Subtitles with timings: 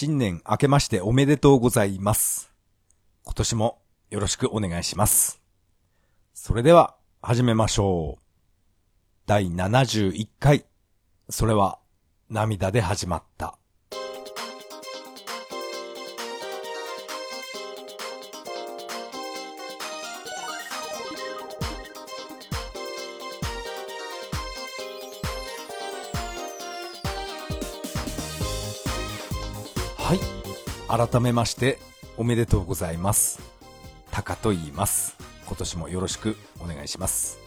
[0.00, 2.52] 新年明けましておめでとうございます。
[3.24, 5.42] 今年もよろしくお願いします。
[6.34, 8.22] それでは始めましょう。
[9.26, 10.66] 第71回。
[11.28, 11.80] それは
[12.30, 13.58] 涙で始まった。
[30.88, 31.78] 改めまして、
[32.16, 33.40] おめでとうございます。
[34.10, 35.18] タカと言います。
[35.46, 37.38] 今年もよろしくお願いします。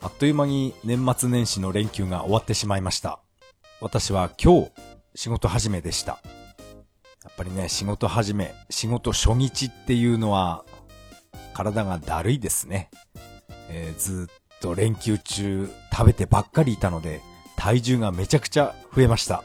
[0.00, 3.20] あっという間に年末年始の連休が終わってしまいました。
[3.82, 4.70] 私は今日、
[5.14, 6.12] 仕事始めでした。
[7.24, 10.64] やっぱりね、仕事始め、仕事初日っていうのは、
[11.52, 12.90] 体がだるいですね。
[13.68, 17.20] えーずっと連休中食べてばっかりいたので、
[17.56, 19.44] 体重がめちゃくちゃ増えました。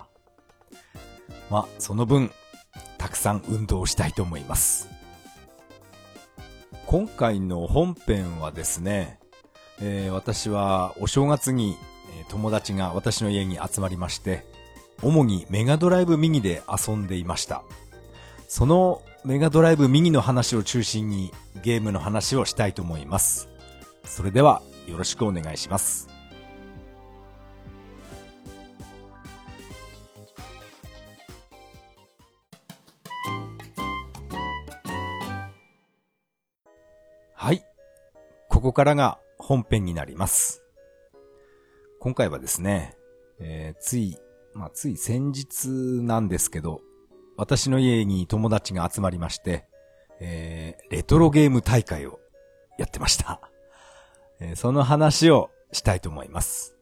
[1.50, 2.32] まあ、その分、
[2.98, 4.90] たくさん運動したいと思います。
[6.86, 9.20] 今回の本編はですね、
[9.82, 11.76] えー私はお正月に、
[12.30, 14.46] 友達が私の家に集まりまして、
[15.02, 17.64] 主にメガドライブミニで遊んでいました。
[18.48, 23.50] そのメガドライブミニの話を中心にゲームの話をしたいと思います。
[24.06, 26.13] それではよろしくお願いします。
[38.64, 40.64] ここからが本編になります。
[42.00, 42.96] 今回はですね、
[43.38, 44.18] えーつい、
[44.54, 46.80] まあ、つい先日なんですけど、
[47.36, 49.66] 私の家に友達が集まりまして、
[50.22, 52.22] えーレトロゲーム大会を
[52.80, 53.42] やってました。
[54.40, 56.78] えーその話をしたいと思います。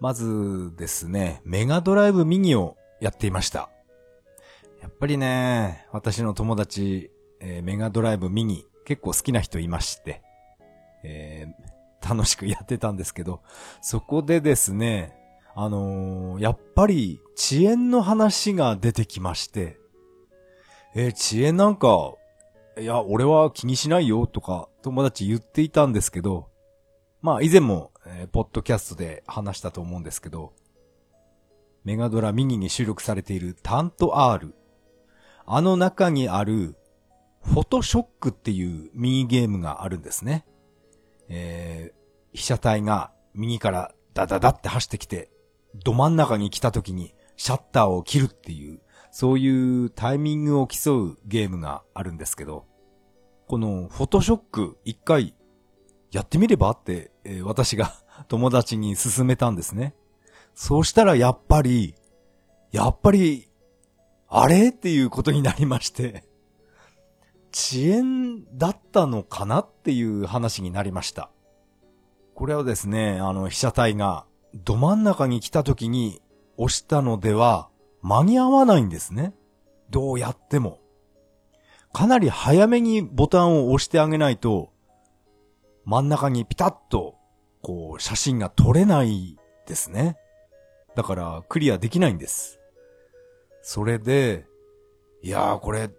[0.00, 3.70] まずですね、メガドライブミニをやっていました。
[4.82, 10.22] やっぱりね、私の友達、えーメガドライブミニ結構好きな人いまして、
[11.04, 11.72] えー
[12.04, 13.42] 楽しくやってたんですけど、
[13.80, 15.14] そこでですね、
[15.54, 19.78] あのーやっぱり遅延の話が出てきまして、
[20.96, 22.12] えー遅延なんか、
[22.76, 26.48] いや、俺は気にしないよとか友達言っていたんですけど、
[27.20, 30.54] まあ以前も、えーポッドキャストで話したと思うんですけど、
[31.84, 34.54] メガドラミニに収録されているタント R。
[35.46, 36.74] あの中にある、
[37.44, 40.46] フォトショックっていうミニゲームがあるんですね。
[41.28, 42.02] えー
[42.34, 45.30] 被写体が右からダダダって走ってきて、
[45.84, 48.80] ど真ん中に来た時にシャッターを切るっていう、
[49.10, 52.64] そういうタイミングを競うゲームがあるんですけど、
[53.48, 55.34] このフォトショック一回
[56.10, 57.92] やってみればって、えー私が
[58.28, 59.94] 友達に勧めたんですね。
[60.54, 61.94] そうしたらやっぱり、
[62.70, 63.50] やっぱり、
[64.28, 64.70] あれ？
[64.70, 66.24] っていうことになりまして、
[67.54, 71.30] 遅延だったのかなっていう話になりました。
[72.34, 76.20] これはですね、あの、被写体がど真ん中に来た時に
[76.56, 77.68] 押したのでは
[78.02, 79.34] 間に合わないんですね。
[79.90, 80.80] どうやっても。
[81.92, 84.72] かなり早めにボタンを押してあげないと、
[85.84, 87.16] 真ん中にピタッと、
[87.60, 89.36] こう、写真が撮れない
[89.66, 90.16] ですね。
[90.96, 92.60] だから、クリアできないんです。
[93.62, 94.46] それで、
[95.22, 95.90] いやーこれ、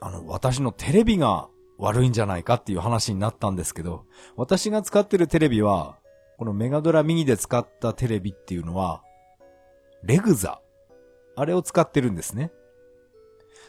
[0.00, 4.04] あの、私のテレビが悪いんじゃないかっていう話になったんですけど、
[4.36, 5.98] 私が使ってるテレビは、
[6.38, 9.02] このメガドラミニで使ったテレビっていうのは、
[10.02, 10.60] レグザ。
[11.36, 12.50] あれを使ってるんですね。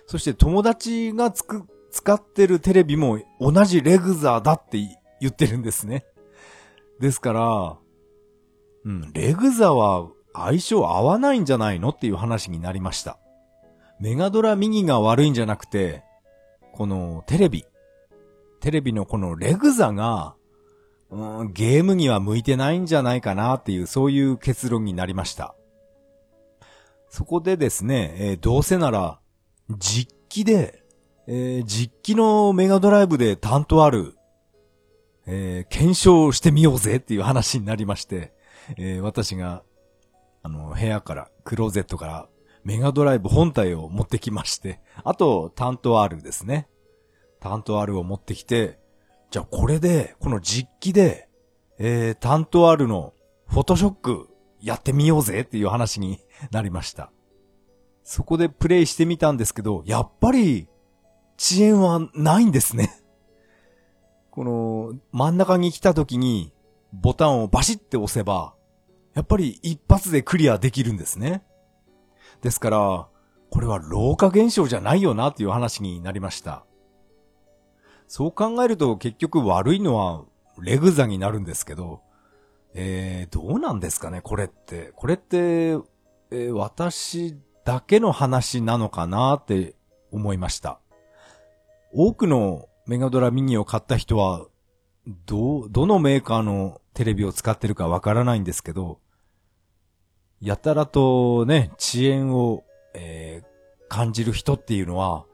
[0.05, 4.77] そして友達がつく、使ってるテレビも同じレグザだって
[5.19, 6.05] 言ってるんですね。
[6.99, 7.77] ですから、
[8.85, 13.19] うん、レグザは相性合わないんじゃないのっていう話になりました。
[13.99, 16.03] メガドラミニが悪いんじゃなくて、
[16.73, 17.65] このテレビ。
[18.59, 20.35] テレビのこのレグザが、
[21.09, 25.55] うん、ゲームには向いてないんじゃないかなっていう、そういう結論になりました。
[27.09, 29.19] そこでですね、えーどうせなら、
[29.77, 30.83] 実機で、
[31.27, 34.15] えー実機のメガドライブで担当ある、
[35.25, 38.33] えー検証してみようぜっていう話になりまして、
[38.77, 39.63] えー私が、
[40.43, 42.29] あの、部屋から、クローゼットから、
[42.63, 46.67] メガドライブ本体を持ってきまして、あと、担当 R ですね。
[47.39, 48.79] 担当 R を持ってきて、
[49.31, 51.29] じゃあこれで、この実機で、
[51.79, 53.13] えー、担当 R の
[53.47, 54.29] フォトショック
[54.61, 56.19] やってみようぜっていう話に
[56.51, 57.11] なりました。
[58.03, 60.67] そこでプレイしてみたんですけど、やっぱり、
[61.39, 62.91] 遅延はないんですね。
[64.29, 66.53] この、真ん中に来た時に、
[66.93, 68.53] ボタンをバシって押せば、
[69.13, 71.43] やっぱり一発でクリアできるんですね。
[72.41, 73.07] ですから、
[73.49, 76.65] これは老化現象じゃないよなっていう話になりました。
[78.07, 80.25] そう考えると結局悪いのは
[80.59, 82.01] レグザになるんですけど、
[82.73, 84.91] えー、どうなんですかね、これって。
[84.95, 89.75] これって、えー、私だけの話なのかなって
[90.11, 90.79] 思いました。
[91.93, 94.45] 多くのメガドラミニを買った人は、
[95.25, 98.99] ど、どのメーカーのテレビを使ってるかわからないんですけど、
[100.41, 103.45] やたらとね、遅延を、えー、
[103.87, 105.25] 感じる人っていうのは、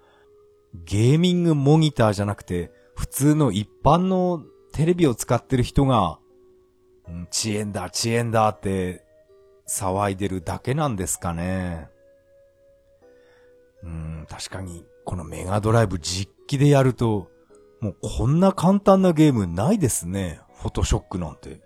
[0.86, 4.44] ゲーミングモニターじゃなくて、普通の一般の
[4.74, 6.20] テレビを使ってる人が、
[7.32, 9.06] 遅延だ、遅延だって
[9.70, 11.90] 騒いでるだけなんですかね。
[13.84, 17.30] うん、確かに、このメガドライブ実機でやると、
[17.80, 20.42] もうこんな簡単なゲームないですね。
[20.60, 21.62] フォトショックなんて。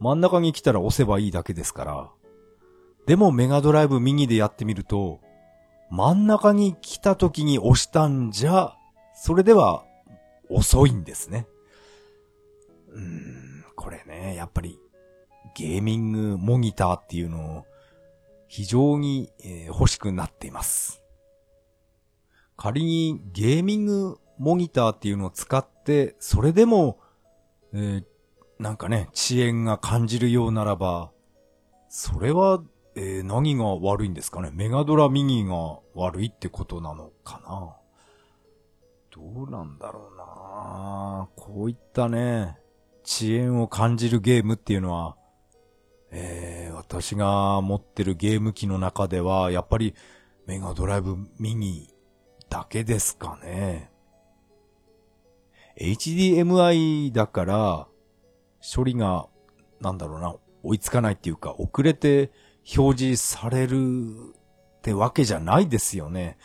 [0.00, 2.10] 真ん中に来たら押せばいいだけですから。
[3.06, 5.20] でもメガドライブミニでやってみると、
[5.90, 8.74] 真ん中に来た時に押したんじゃ、
[9.14, 9.84] それでは
[10.48, 11.46] 遅いんですね。
[12.88, 14.78] うーん、これね、やっぱり
[15.54, 17.66] ゲーミングモニターっていうのを
[18.48, 19.30] 非常に、
[19.66, 21.02] 欲しくなっています。
[22.56, 27.00] 仮にゲーミングモニターっていうのを使って、それでも、
[27.72, 28.04] えー、
[28.58, 31.10] なんかね、遅延が感じるようならば、
[31.88, 32.62] それは、
[32.96, 34.50] えー、何が悪いんですかね？
[34.52, 37.76] メガドラミニが悪いってことなのかな？
[39.10, 41.28] どうなんだろうな？
[41.36, 42.56] こういったね、
[43.04, 45.16] 遅延を感じるゲームっていうのは、
[46.10, 49.94] えー、私が持ってるゲーム機の中では、やっぱり
[50.46, 51.92] メガドライブミニ
[52.48, 53.90] だけですかね
[55.80, 57.88] ？HDMI だから、
[58.76, 59.26] 処理が、
[59.80, 62.30] なんだろうな、追いつかないっていうか、遅れて
[62.76, 66.38] 表示されるってわけじゃないですよね。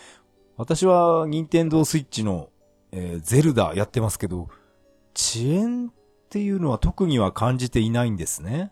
[0.58, 2.50] 私は、ニンテンドースイッチの、
[2.92, 4.50] えー、ゼルダやってますけど、
[5.16, 5.92] 遅延っ
[6.30, 8.72] ていうのは特には感じていないんですね。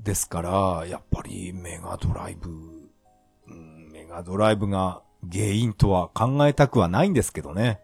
[0.00, 7.80] ですから、やっぱりメガドライブ、うん、メガドライブが原因とは考えたくはないんですけどね。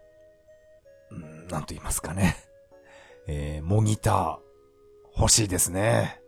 [1.11, 2.35] うん、なんと言いますかね。
[3.27, 6.21] えー、モニター、欲しいですね。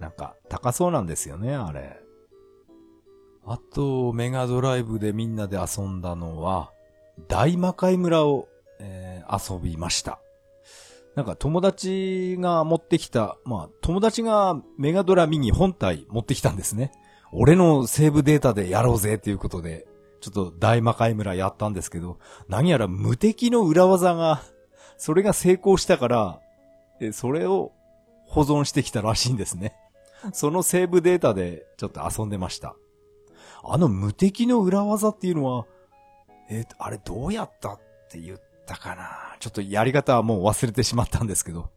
[0.00, 2.00] なんか、高そうなんですよね、あれ。
[3.46, 6.72] あと、メガドライブでみんなで遊んだのは、
[7.28, 8.48] 大魔界村を、
[8.78, 10.20] えー、遊びました。
[11.16, 16.92] なんか友達が持ってきた、まあ友達がメガドラミニ本体持ってきたんですね。
[17.32, 19.86] 俺のセーブデータでやろうぜっていうことで、
[20.20, 22.18] ちょっと大魔界村やったんですけど、
[22.48, 24.42] 何やら無敵の裏技が、
[24.96, 26.40] それが成功したから、
[27.12, 27.72] それを
[28.26, 29.74] 保存してきたらしいんですね。
[30.32, 32.76] そのセーブデータでちょっと遊んでました。
[33.62, 35.66] あの無敵の裏技っていうのは、
[36.48, 37.80] え、ー、あれどうやったっ
[38.10, 41.70] て言ったかなちょっとやり方はもう忘れてしまったんですけど。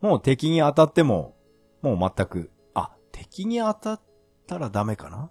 [0.00, 1.34] もう敵に当たっても、
[1.80, 4.00] もう全く、あ、敵に当たっ
[4.46, 5.30] たらダメかな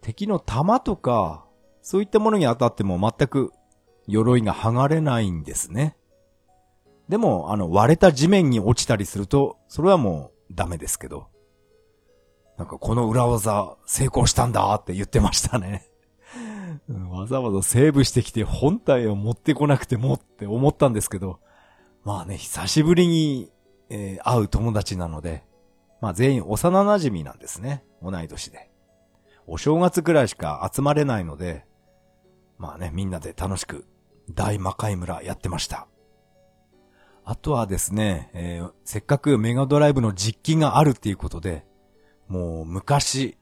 [0.00, 1.46] 敵の弾とか、
[1.82, 3.52] そういったものに当たっても全く
[4.08, 5.96] 鎧が剥がれないんですね。
[7.08, 11.28] でも、あの、割れた地面に落ちたりすると、それはもうダメですけど。
[12.56, 15.86] なんかこの裏技成功したんだって言ってましたね。
[17.10, 21.40] わざわざセーブしてきて本体を持ってこなくてもって思ったんですけど、
[22.04, 23.50] まあね、久しぶりに、
[23.90, 25.44] えー、会う友達なので、
[26.00, 27.84] まあ全員幼馴染なんですね。
[28.02, 28.70] 同い年で。
[29.46, 31.64] お正月くらいしか集まれないので、
[32.58, 33.86] まあね、みんなで楽しく
[34.32, 35.86] 大魔界村やってました。
[37.28, 41.66] あとはですね、えー、せっかくメガドライブの実機があるっていうことで、
[42.28, 43.36] もう昔、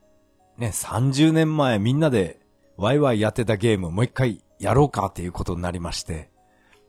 [0.57, 2.41] ね、30年前みんなで
[2.79, 6.31] ワイワイやってたゲームもう一回やろうかっていうことになりまして、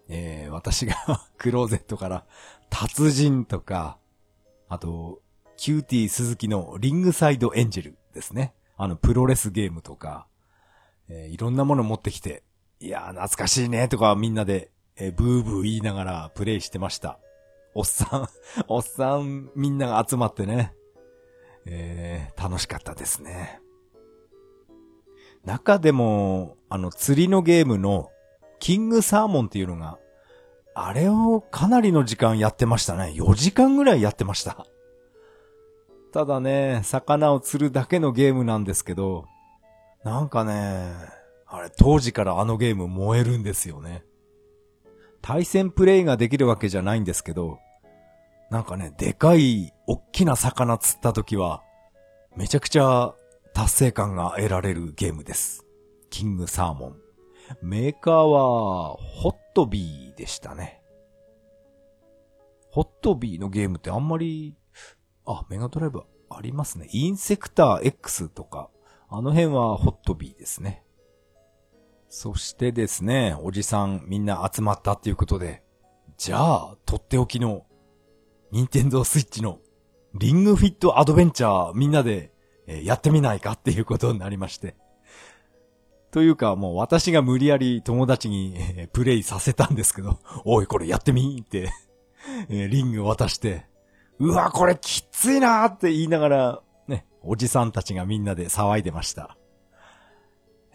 [0.08, 0.96] えー、私が
[1.38, 2.24] クローゼットから
[2.70, 3.98] 達人とか、
[4.70, 5.22] あと、
[5.58, 8.54] キューティー鈴木のリングサイドエンジェルですね。
[8.78, 10.28] あの、プロレスゲームとか、
[11.10, 12.44] えー、いろんなもの持ってきて、
[12.80, 17.20] いやー、懐かしいね、とかみんなで、えー、ブーブー言いながらプレイしてました。
[17.74, 18.28] おっさん、
[18.68, 20.74] おっさんみんなが集まってね、
[21.66, 23.62] えー、楽しかったですね。
[25.44, 28.10] 中でも、あの、釣りのゲームの、
[28.60, 30.00] キングサーモンっていうのが、
[30.74, 33.14] あれをかなりの時間やってましたね。
[33.16, 34.66] 4時間ぐらいやってました。
[36.12, 39.26] ただね、魚を釣るだけのゲームなんですけど、
[40.04, 40.94] なんかね、
[41.46, 44.04] あれ当時からあのゲーム燃えるんですよね。
[45.26, 47.58] 対戦プレイができるわけじゃないんですけど、
[48.52, 51.64] なんかね、でかい、おっきな魚釣った時は、
[52.36, 53.16] めちゃくちゃ
[53.56, 55.66] 達成感が得られるゲームです。
[56.12, 56.98] キングサーモン。
[57.64, 60.84] メーカーは、ホットビーでしたね。
[62.70, 64.56] ホットビーのゲームってあんまり、
[65.26, 66.88] あ、メガドライブありますね。
[66.92, 68.70] インセクター X とか、
[69.10, 70.85] あの辺はホットビーですね。
[72.18, 75.64] そしてですね、おじさんみんな集まったっていうことで、
[76.18, 77.66] じゃあ、とっておきの、
[78.54, 79.60] ニンテンドースイッチの、
[80.14, 82.32] リングフィットアドベンチャーみんなで、
[82.68, 84.78] えー、やってみないかっていうことになりまして。
[86.12, 91.70] というか、もう私が無理やり友達に、えー、プレイさせたんですけど、おい、これやってみって
[92.48, 93.66] えー、リング渡して、
[94.20, 99.38] うわ、これきついなーって言いながら、ね、おじさんたちがみんなで騒いでました。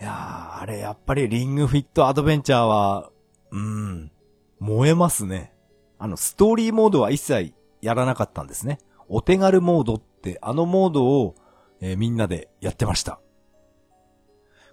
[0.00, 3.10] いやー、あれやっぱりリングフィットアドベンチャーは、
[3.50, 4.10] うん、
[4.58, 5.52] 燃えますね。
[5.98, 7.52] あの、ストーリーモードは一切
[7.82, 8.78] やらなかったんですね。
[9.08, 11.34] お手軽モードって、あのモードを、
[11.82, 13.20] えー、みんなでやってました。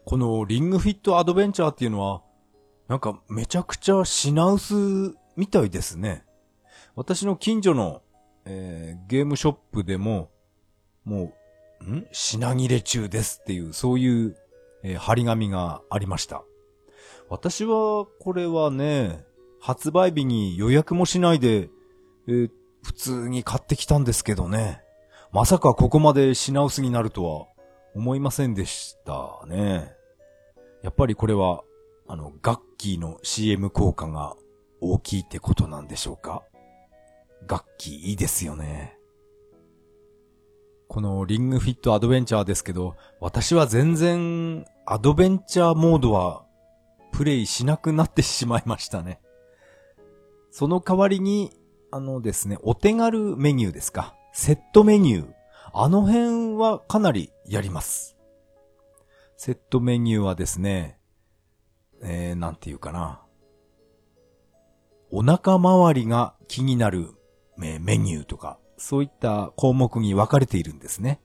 [0.05, 2.21] このリングフィットアドベンチャーっていうのは、
[2.87, 6.23] なんかめちゃくちゃ品薄みたいですね。
[6.95, 8.01] 私の近所の、
[8.45, 10.31] えー、ゲームショップでも、
[11.03, 11.33] も
[11.81, 12.07] う、ん？
[12.13, 14.37] 品切れ中ですっていう、そういう
[14.83, 16.43] えー、張り紙がありました。
[17.29, 19.25] 私は、これはね、
[19.59, 21.69] 発売日に予約もしないで、
[22.27, 22.51] えー、
[22.83, 24.81] 普通に買ってきたんですけどね。
[25.31, 27.47] まさかここまで品薄になるとは
[27.95, 29.91] 思いませんでしたね。
[30.83, 31.63] やっぱりこれは、
[32.07, 34.35] あの、ガッキーの CM 効果が
[34.79, 36.43] 大きいってことなんでしょうか？
[37.45, 38.96] ガッキーいいですよね。
[40.97, 46.43] このリングフィットアドベンチャーですけど、私は全然アドベンチャーモードは
[47.11, 49.21] プレイしなくなってしまいましたね。
[50.49, 51.53] その代わりに、
[51.91, 54.15] あのですね、お手軽メニューですか。
[54.33, 55.33] セットメニュー。
[55.71, 58.17] あの辺はかなりやります。
[59.35, 60.97] セットメニューはですね、
[62.01, 63.21] えー、なんていうかな。
[65.11, 67.11] お腹周りが気になる
[67.55, 71.19] メニューとか、そういった項目に分かれているんですね。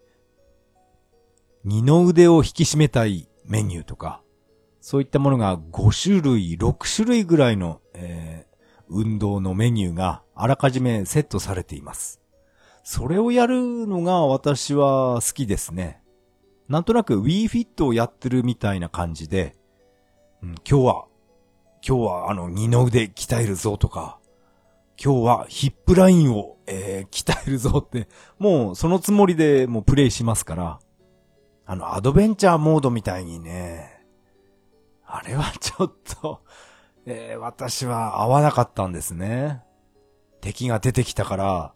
[1.64, 4.22] 二の腕を引き締めたいメニューとか、
[4.80, 12.20] そういったものが5種類、6種類ぐらいの、えー、運動のメニューがあらかじめセットされています。
[12.82, 16.02] それをやるのが私は好きですね。
[16.68, 19.54] なんとなく Wii Fit をやってるみたいな感じで、
[20.42, 21.04] うん、今日は、
[21.86, 24.18] 今日はあの二の腕鍛えるぞとか、
[25.04, 28.06] 今日はヒップラインを、えー、鍛えるぞって、
[28.38, 30.78] もうそのつもりでもうプレイしますから、
[31.66, 34.00] あの、アドベンチャーモードみたいにね、
[35.04, 36.42] あれはちょっと、
[37.04, 39.62] えー、私は合わなかったんですね。
[40.40, 41.74] 敵が出てきたから、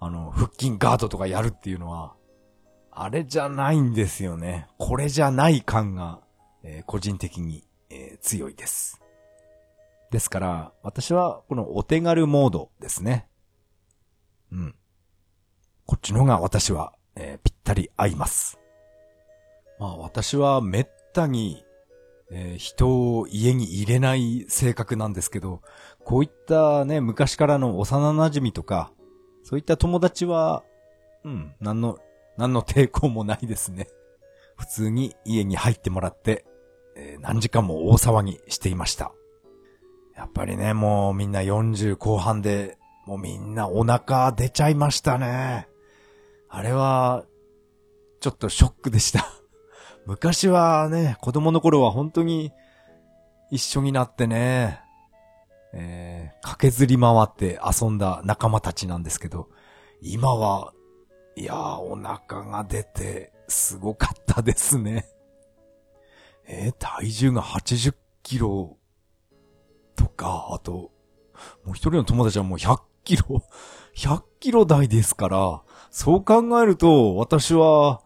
[0.00, 2.14] あの、腹筋ガードとかやるっていうのは、
[2.90, 4.66] あれじゃないんですよね。
[4.76, 6.18] これじゃない感が、
[6.64, 8.99] えー、個人的に、えー、強いです。
[10.10, 13.28] ですから、私はこのお手軽モードですね。
[14.52, 14.74] うん。
[15.86, 18.58] こっちの方が私は、えー、ぴったり合います。
[19.78, 21.64] まあ私はめったに、
[22.32, 25.62] えー、人を家に入れない性格なんですけど、
[26.04, 28.92] こういったね、昔からの幼馴染とか、
[29.44, 30.64] そういった友達は、
[31.24, 31.98] うん、何の、
[32.36, 33.88] 何の抵抗もないですね。
[34.56, 36.44] 普通に家に入ってもらって、
[36.96, 39.12] えー、何時間も大騒ぎしていました。
[40.16, 45.68] やっぱりね、もうみんな40後半で、もうみんなお腹出ちゃいましたね。
[46.48, 47.24] あれは、
[48.20, 49.26] ちょっとショックでした。
[50.06, 52.52] 昔はね、子供の頃は本当に
[53.50, 54.80] 一緒になってね、
[55.72, 59.48] えー、駆けずり回って遊んだ仲間たちなんですけど、
[60.02, 60.72] 今は、
[61.36, 65.06] いやー、お腹が出て、すごかったですね。
[66.46, 68.76] えー、体重が80キロ
[70.00, 70.90] とか、あと、
[71.64, 73.44] もう一人の友達はもう100キロ、
[73.94, 78.00] 100キロ台ですから、そう考えると、私は、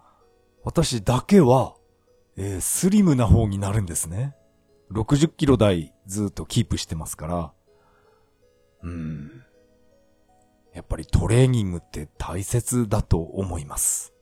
[0.65, 1.77] 私だけは、
[2.37, 4.35] えー、スリムな方になるんですね。
[4.91, 7.53] 60キロ台ずっとキープしてますから、
[8.83, 9.45] うん。
[10.73, 14.13] やっぱりトレーニングって大切だと思います。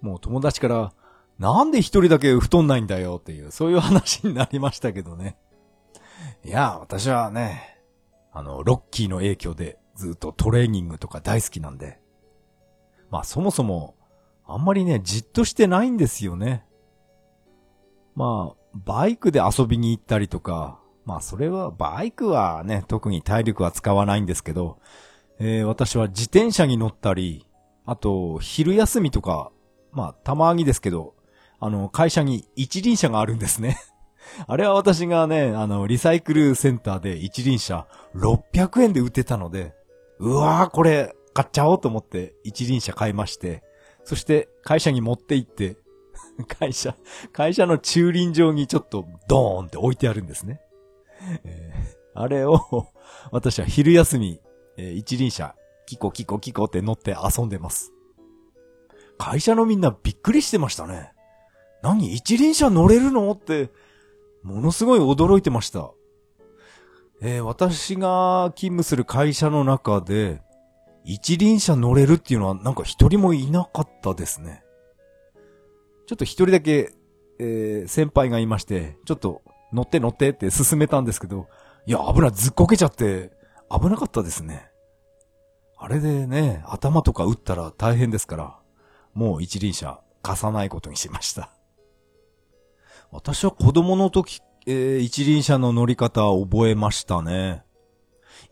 [0.00, 0.92] もう友達から、
[1.38, 5.36] なんで一人だけ太んないんだよっていう、そういう話になりましたけどね。
[6.44, 7.80] いや、私はね、
[8.30, 11.98] あの、ロッキーの影響でずっとトレーニングとか大好きなんで。
[13.10, 13.96] まあそもそも、
[14.46, 16.66] あんまりね、じっとしてないんですよね。
[18.14, 24.78] まあ、バイクで遊びに行ったりとか、まあそれは、バイクはね、特に体力は使わないんですけど、
[25.38, 27.46] えー、私は自転車に乗ったり、
[27.86, 29.50] あと、昼休みとか、
[29.92, 31.14] まあ、たまにですけど、
[31.58, 33.78] あの、会社に一輪車があるんですね。
[34.46, 39.74] あれは私がね、あの、リサイクルセンターで一輪車600円で売ってたので、
[40.18, 43.62] うわーこれ買っちゃおうと思って一輪車買いまして、
[44.04, 45.76] そして会社に持って行って、
[46.58, 46.96] 会社、
[47.32, 50.60] 会社の駐輪場にちょっとドーンって置いてあるんですね。
[51.44, 52.60] えー、あれを
[53.32, 54.40] 私は昼休み、
[54.76, 55.54] えー、一輪車、
[55.86, 57.92] キコキコキコって乗って遊んでます。
[59.18, 61.12] 会社のみんなびっくりしてましたね。
[61.82, 63.30] 何一輪車乗れるの？
[63.32, 63.70] って、
[64.44, 65.90] ものすごい驚いてました。
[67.22, 70.42] えー、私が勤務する会社の中で、
[71.04, 74.62] 一輪車乗れるっていうのはなんか一人もいなかったですね。
[76.06, 76.92] ちょっと一人だけ、
[77.38, 81.48] えー、先輩がいまして、ちょっと乗って乗ってって進めたんですけど、
[81.86, 83.32] いや、危ない、ずっこけちゃって、
[83.70, 84.68] 危なかったですね。
[85.78, 88.58] あれでね、頭とか打ったら大変ですから、
[89.14, 91.50] もう一輪車貸さないことにしました。
[93.14, 97.62] 私は子供の時、えー、一輪車の乗り方を覚えましたね。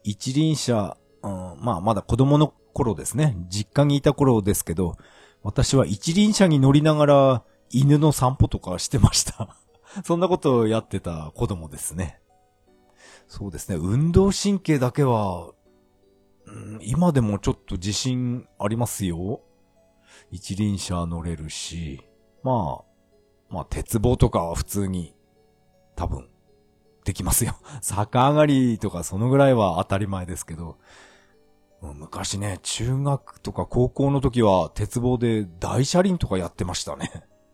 [0.04, 3.36] 一輪車、うん、まあまだ子供の頃ですね。
[3.48, 4.96] 実家にいた頃ですけど、
[5.42, 9.56] 私は一輪車に乗りながら犬の散歩とかしてました。
[10.06, 12.20] そんなことをやってた子供ですね。
[13.26, 13.74] そうですね。
[13.74, 15.50] 運動神経だけは、
[16.46, 19.40] うん、今でもちょっと自信ありますよ。
[20.30, 22.00] 一輪車乗れるし、
[22.44, 22.91] まあ、
[23.52, 25.14] まあ、鉄棒とかは普通に、
[25.94, 26.28] 多分、
[27.04, 27.54] できますよ。
[27.82, 30.78] 逆上がりとかそのぐらいは当たり前ですけど、
[31.82, 37.10] 昔ね、中学とか高校の時は鉄棒で大車輪とかやってましたね。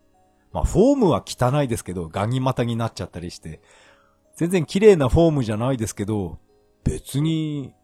[0.53, 3.61] まあ、フォームは汚いですけど、ガニ股になっちゃったりして、
[4.37, 6.39] 全然綺麗なフォームじゃないですけど、
[6.85, 7.75] 別に、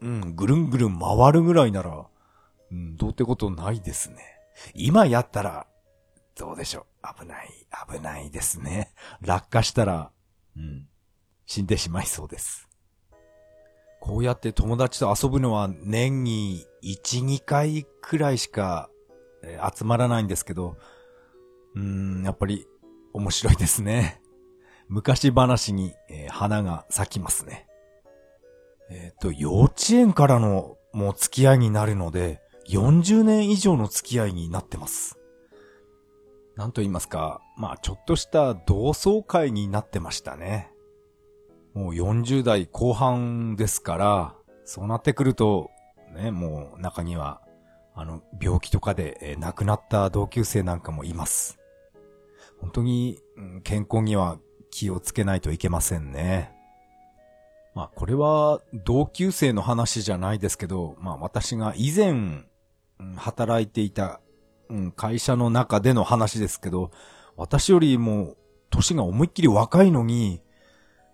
[0.00, 2.06] うん、ぐるんぐるん回るぐらいなら、
[2.70, 4.18] うん、どうってことないですね。
[4.74, 5.66] 今やったら、
[6.38, 7.20] どうでしょう。
[7.20, 7.48] 危ない、
[7.92, 8.92] 危ないですね。
[9.20, 10.12] 落下したら、
[10.56, 10.86] うん、
[11.46, 12.68] 死んでしまいそうです。
[14.00, 18.88] こうやって友達と遊ぶのは年に1、2回くらいしか、
[19.76, 20.76] 集まらないんですけど、
[21.74, 21.82] うー
[22.20, 22.66] ん、やっぱり
[23.12, 24.20] 面白いですね。
[24.88, 27.66] 昔話に、え、花が咲きますね。
[28.90, 35.18] えっ、ー、と、幼稚園からのもう付き合いになるので、40年以上の付き合いになってます。
[36.58, 40.72] なんと言いますか、まあちょっとした同窓会になってましたね。
[41.72, 45.70] もう40代後半ですから、そうなってくると、
[46.12, 47.40] ね、もう中には、
[47.94, 51.60] あの、病気とかで、え亡くなった同級生なんかもいます。
[52.60, 53.20] 本当に、
[53.62, 54.40] 健康には
[54.72, 56.52] 気をつけないといけませんね。
[57.72, 62.46] まあこれは同級生の話じゃないですけど、まあ私が以前、
[63.14, 64.20] 働いていた
[64.70, 66.90] うん、会社の中での話ですけど、
[67.36, 68.36] 私よりも、
[68.70, 70.42] 年が思いっきり若いのに、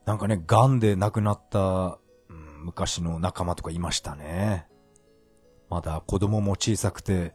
[0.07, 4.67] なんかね、癌で亡くなった、うん、昔の仲間とかいましたね。
[5.71, 7.33] まだ子供も小さくて、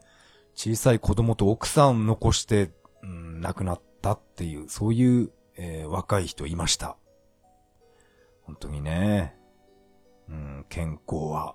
[0.54, 6.96] 小さい子供と奥さん残して、うん、亡くなったっていう、そういう、えー、若い人いました。
[8.42, 9.36] 本当にね、
[10.28, 11.54] うん、健康は、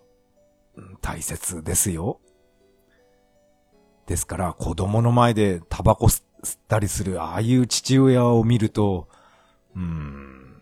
[0.76, 2.20] うん、大切ですよ。
[4.08, 6.22] ですから子供の前でタバコ吸っ
[6.68, 9.08] たりするああいう父親を見ると、
[9.76, 10.62] うーん、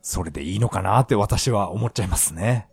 [0.00, 2.68] それでいいのかなって私は思っちゃいますね。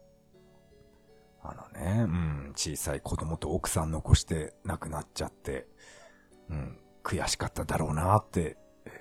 [1.41, 5.67] あのね、うん、小さい子供と奥さん残して亡くなっちゃって、
[6.49, 8.57] うん、悔しかっただろうなって、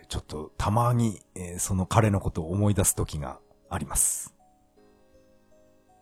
[0.09, 4.35] ちょっとたまに、えー、その彼のことを思い出す時があります。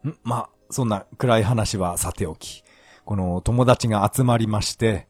[0.04, 2.62] んまあ、そんな暗い話はさておき。
[3.08, 5.08] この友達が集まりまして、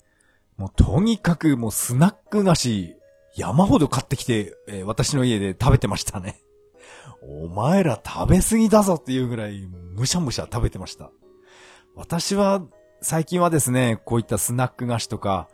[0.56, 2.94] もうとにかくもうスナック菓子
[3.34, 6.36] 山ほど買ってきて、えー、私の家で食べてましたね。
[7.22, 11.10] お前ら食べ過ぎだぞっていうぐらいむしゃむしゃ食べてました。
[11.96, 12.62] 私は
[13.02, 15.48] 最近はですね、こういったスナック菓子とか、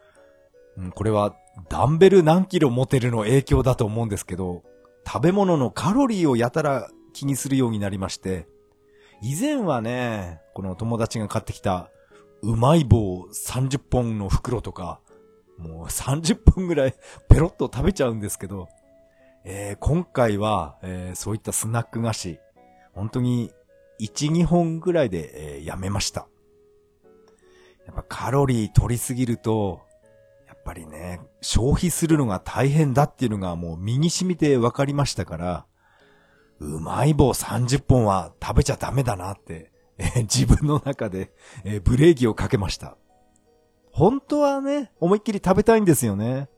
[0.76, 1.34] うん、これは
[1.70, 4.64] ダンベル何キロ持てるの影響だと思うんですけど、
[5.06, 8.46] 食べ物のカロリーをやたら気にするようになりまして、
[9.22, 11.88] 以前はね、この友達が買ってきた
[12.44, 15.00] うまい棒30本の袋とか、
[15.56, 16.94] もう30本ぐらい
[17.30, 18.68] ペロッと食べちゃうんですけど、
[19.44, 22.38] えー、今回は、えー、そういったスナック菓子、
[22.92, 23.50] 本当に
[23.98, 26.28] 1、2本ぐらいで、えー、やめました。
[27.86, 29.80] やっぱカロリー取りすぎると、
[30.46, 35.66] やっぱりね、消費するのが大変だっていうのがもう身に染みて分かりましたから、
[36.60, 41.32] うまい棒30本は食べちゃダメだなってえ、自分の中で、
[41.64, 42.96] え、ブレーキをかけました。
[43.92, 46.48] 本当はね、思いっきり食べたいんですよね。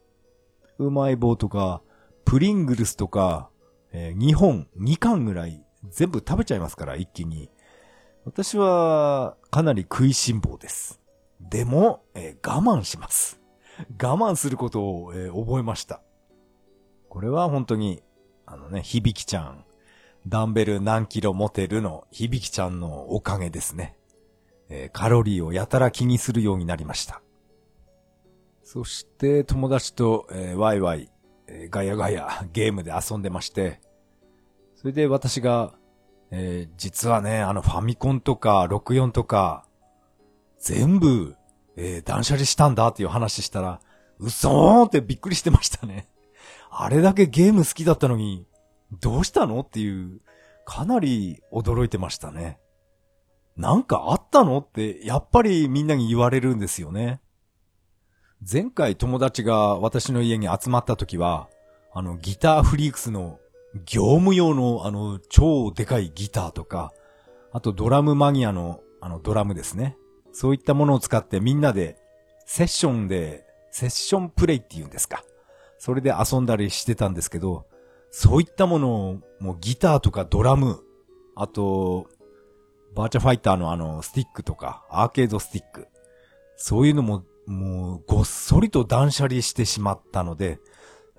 [0.78, 1.82] うまい棒とか、
[2.24, 3.50] プリングルスとか、
[3.92, 7.50] えー、2本、2巻ぐらい全部食べちゃいますから、一気に。
[8.24, 11.00] 私は、かなり食いしん坊です。
[11.38, 13.40] でも、えー、我慢します。
[14.02, 16.02] 我慢することを、えー、覚えました。
[17.10, 18.02] これは本当に、
[18.46, 19.65] あのね、響ちゃん、
[20.28, 23.96] ダンベル何キロ持てるの響ちゃんのおかげですね。
[24.68, 27.22] えー、カロリーをやたら気にするようになりました。
[28.64, 31.12] そして友達と、えー、ワイワイ、
[31.46, 33.80] えー、ガヤガヤゲームで遊んでまして、
[34.74, 35.74] それで私が、
[36.32, 39.64] えー、実はね、あのファミコンとか64とか、
[40.58, 41.36] 全部、
[41.76, 43.80] えー、断捨離したんだっていう話したら、
[44.18, 46.08] 嘘ーってびっくりしてましたね。
[46.68, 48.44] あれだけゲーム好きだったのに、
[48.92, 49.60] どうしたの？
[49.60, 50.20] っていう、
[50.64, 52.58] かなり驚いてましたね。
[53.56, 54.58] なんかあったの？
[54.58, 57.20] って、やっぱりみんなに言われるんですよね。
[58.48, 61.48] 前回友達が私の家に集まった時は、
[61.92, 63.38] あのギターフリークスの
[63.86, 66.92] 業務用のあの超でかいギターとか、
[67.52, 69.96] あとドラムマニアのあのドラムですね。
[70.32, 71.96] そういったものを使ってみんなで
[72.44, 75.24] セッションで、セッションプレイって言うんですか。
[75.78, 77.66] それで遊んだりしてたんですけど、
[78.18, 80.82] そういったものをもうギターとかドラム、
[81.34, 82.06] あと、
[82.94, 85.88] バーチャファイターのあのスティックとかアーケードスティック、
[86.56, 90.60] そういうのももうごっそりと断捨離してしまったので、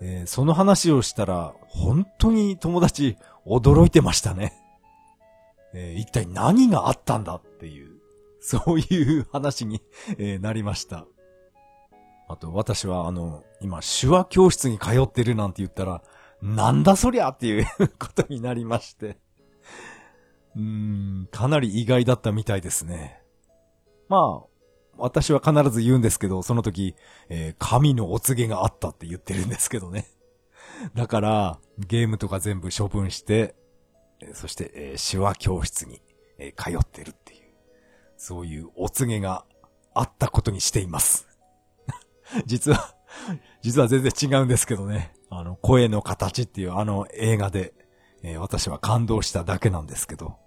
[0.01, 4.53] えー、その話をしたら、本当に友達驚いてましたね。
[5.75, 7.91] えー、一体何があったんだっていう、
[8.39, 9.83] そういう話に、
[10.17, 11.05] えー、なりました。
[12.27, 16.01] あと、私はあの、今、手話教室に通ってるなんて言ったら、
[16.41, 17.65] なんだそりゃっていう
[17.99, 19.17] ことになりまして。
[20.55, 23.21] うーん、かなり意外だったみたいですね。
[24.09, 24.45] まあ、
[24.97, 26.95] 私は必ず言うんですけど、その時、
[27.29, 30.07] えー、神のお告げがあったって言ってるんですけどね。
[30.95, 33.55] だから、ゲームとか全部処分して、
[34.33, 36.01] そして、えー、手話教室に、
[36.39, 37.39] えー、通ってるっていう、
[38.17, 39.45] そういうお告げが
[39.93, 41.27] あったことにしています。
[42.45, 42.95] 実は、
[43.61, 45.13] 実は全然違うんですけどね。
[45.29, 47.73] あの、声の形っていうあの映画で、
[48.23, 50.37] えー、私は感動しただけなんですけど。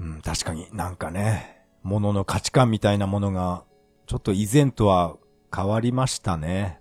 [0.00, 3.64] うん、確かになんかね、ものの価値観みたいなものが、
[4.06, 5.16] ちょっと以前とは
[5.54, 6.80] 変わりましたね。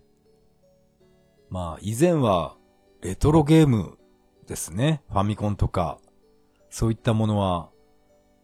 [1.50, 2.56] まあ、以前は、
[3.02, 3.98] レトロゲーム
[4.48, 5.02] ですね。
[5.10, 6.00] ファミコンとか、
[6.70, 7.70] そういったものは、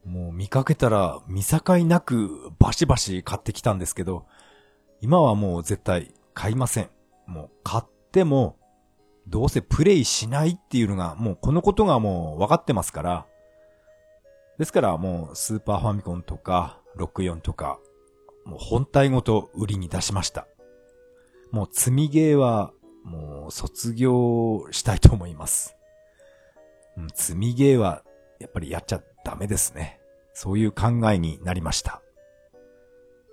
[0.05, 4.25] もう見かけたら見境なくバシバシ買ってきたんですけど、
[5.01, 6.89] 今はもう絶対買いません。
[7.25, 8.57] もう買っても、
[9.27, 13.25] どうせプレイしないっていうのが、もうこのことがもう分かってますから、
[14.59, 17.79] ですからもうスーパーファミコンとか64とか、
[18.45, 20.47] もう本体ごと売りに出しました。
[21.51, 22.71] もう積みゲーは
[23.03, 25.75] もう卒業したいと思います。
[26.97, 28.03] うん、積みゲーは
[28.39, 29.99] やっぱりやっちゃダメですね。
[30.33, 32.01] そういう考えになりました。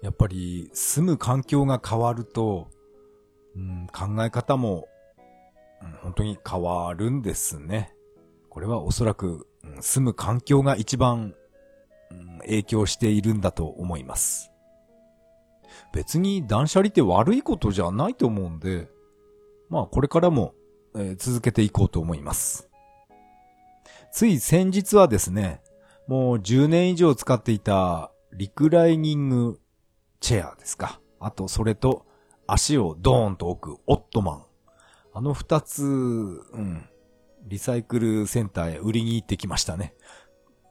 [0.02, 2.68] やっぱり住む環境が変わると、
[3.56, 4.88] うん、考え方も、
[5.82, 7.94] うん、本当に変わるんですね。
[8.48, 9.46] これはおそらく
[9.80, 11.34] 住む環境が一番、
[12.40, 14.50] 影響しているんだと思います。
[15.92, 18.88] 別に断捨離って悪いことじゃないと思うんで、
[19.68, 20.54] まあこれからも、
[20.94, 22.68] えー、続けていこうと思います。
[24.12, 25.62] つい先日はですね、
[26.08, 29.60] もう10年以上使っていたリクライニング
[30.18, 31.00] チェアですか。
[31.20, 32.06] あとそれと
[32.52, 34.44] 足をドーンと置くオットマン。
[35.12, 36.88] あの二つ、うん、
[37.44, 39.94] リサイクルセンターへ売りに行ってきましたね。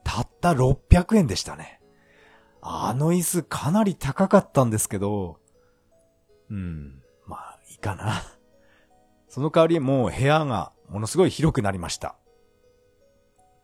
[0.04, 1.80] たった600円でしたね。
[2.62, 5.38] あの椅子かなり高かったんですけど、
[6.50, 8.22] うん、まあいいかな。
[9.28, 12.16] その代わりもう部屋がものすごい広くなりました。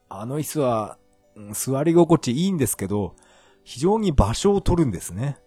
[0.08, 0.98] あの椅子は、
[1.34, 3.14] うん、座り心地いいんですけど、
[3.64, 5.38] 非常に場所を取るんですね。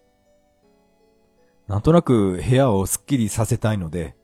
[1.70, 4.16] なんとなく部屋をスッキリさせたいので、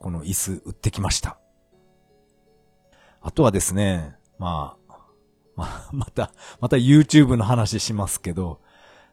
[0.00, 1.38] この椅子売ってきました。
[3.20, 4.94] あとはですね、まあ、
[5.54, 8.60] ま、 また、また YouTube の話しますけど、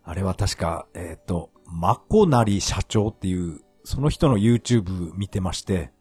[0.03, 5.91] あれは確か、えっ、ー、と、マコナリ社長っていう、その人の YouTube 見てまして、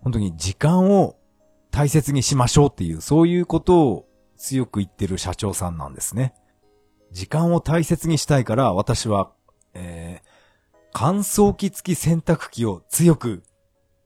[0.00, 1.14] 本当に時間を
[1.70, 6.34] 大切にしましょうっていう、そういうことを強く言ってる社長さんなんですね。
[7.12, 9.30] 時間を大切にしたいから、私は、
[9.74, 10.31] えー、
[10.92, 13.42] 乾燥機付き洗濯機を強く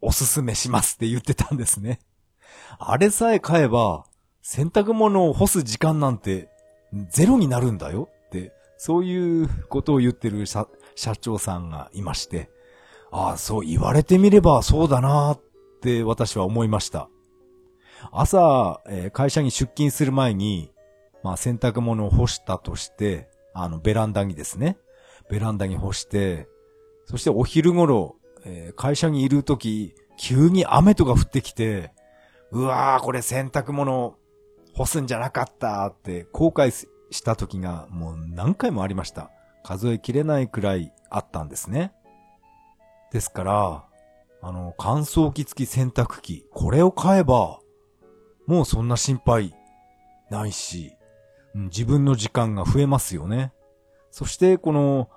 [0.00, 1.98] おすすめしますって言ってたんですね。
[2.78, 4.04] あれさえ買えば、
[4.42, 6.48] 洗濯物を干す時間なんて
[7.10, 12.50] ゼロになるんだよって、そういうことを言ってる社社長さんがいまして、
[13.10, 15.40] ああ、そう言われてみればそうだなっ
[15.80, 17.08] て私は思いました。
[18.12, 20.70] 朝、えー、会社に出勤する前に、
[21.22, 24.78] まあ洗濯物を干したとして、あのベランダにですね、
[25.28, 26.46] ベランダに干して、
[27.06, 31.92] そしてお昼頃、えー、会社にいるとき、急に雨とか降ってきて、
[32.50, 34.16] うわー、これ洗濯物
[34.74, 36.70] 干すんじゃなかったって後悔
[37.10, 39.30] した時がもう何回もありました。
[39.62, 41.92] 数えきれないくらいあったんですね。
[43.12, 43.84] ですから、
[44.42, 47.60] あの、乾燥機付き洗濯機、これを買えば、
[48.46, 49.54] もうそんな心配
[50.30, 50.92] ないし、
[51.54, 53.52] 自分の時間が増えますよね。
[54.10, 55.08] そして、この、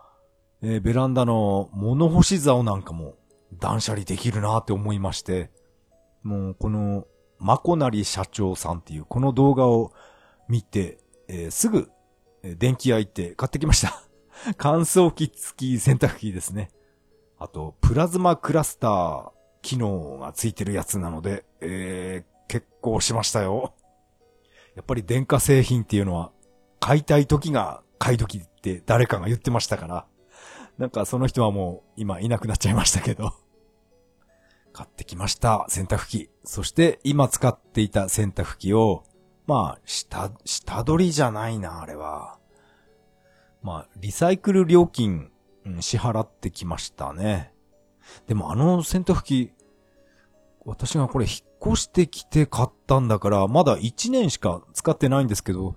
[0.62, 3.15] えー、ベランダの物干し竿なんかも
[3.54, 5.52] 断捨離できるなって思いまして、
[6.24, 7.06] もうこの、
[7.39, 9.93] まこなり社長さんっていうこの動画を
[10.50, 11.89] 見て、えー、すぐ、
[12.41, 14.02] 電気屋行って買ってきました。
[14.58, 16.72] 乾燥機付き洗濯機ですね。
[17.38, 23.74] あと、プラズマクラスター機能がついてるやつなので、えー、結構しましたよ。
[24.76, 26.32] やっぱり電化製品っていうのは、
[26.80, 30.06] 買いたい時が買い時って誰かが言ってましたから。
[30.80, 33.34] なんかその人はもう今いなくなっちゃいましたけど。
[34.72, 36.30] 買ってきました、洗濯機。
[36.46, 39.04] そして今使っていた洗濯機を、
[39.46, 42.39] まあ、下、下取りじゃないな、あれは。
[43.62, 45.32] まあ、リサイクル料金、
[45.65, 47.54] うん、支払ってきましたね。
[48.28, 49.52] でもあの洗濯機、
[50.63, 55.76] 私がこれ引っ越してきて買ったんだから、まだ1年しか使ってないんですけど、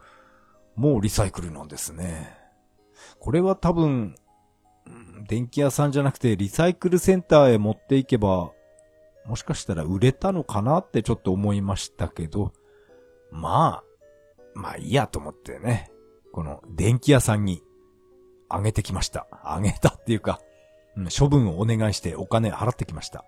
[0.77, 2.37] もうリサイクルなんですね。
[3.19, 4.15] これは多分、
[5.27, 8.53] 電気屋さんじゃなくてリサイクルセンターへ持っていけば、
[9.27, 12.53] もしかしたら売れたのかなってちょっと思いましたけど、
[13.31, 13.85] まあ、
[14.55, 15.91] まあいいやと思ってね、
[16.33, 17.63] この電気屋さんに
[18.49, 19.27] あげてきました。
[19.45, 20.41] あげたっていうか、
[20.97, 23.25] うん、処分をお願いしてお金払ってきました。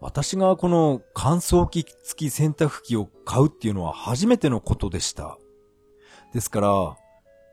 [0.00, 5.38] 私がこの乾燥機付き洗濯機を買うっていうのは初めてのことでした。
[6.32, 6.96] ですから、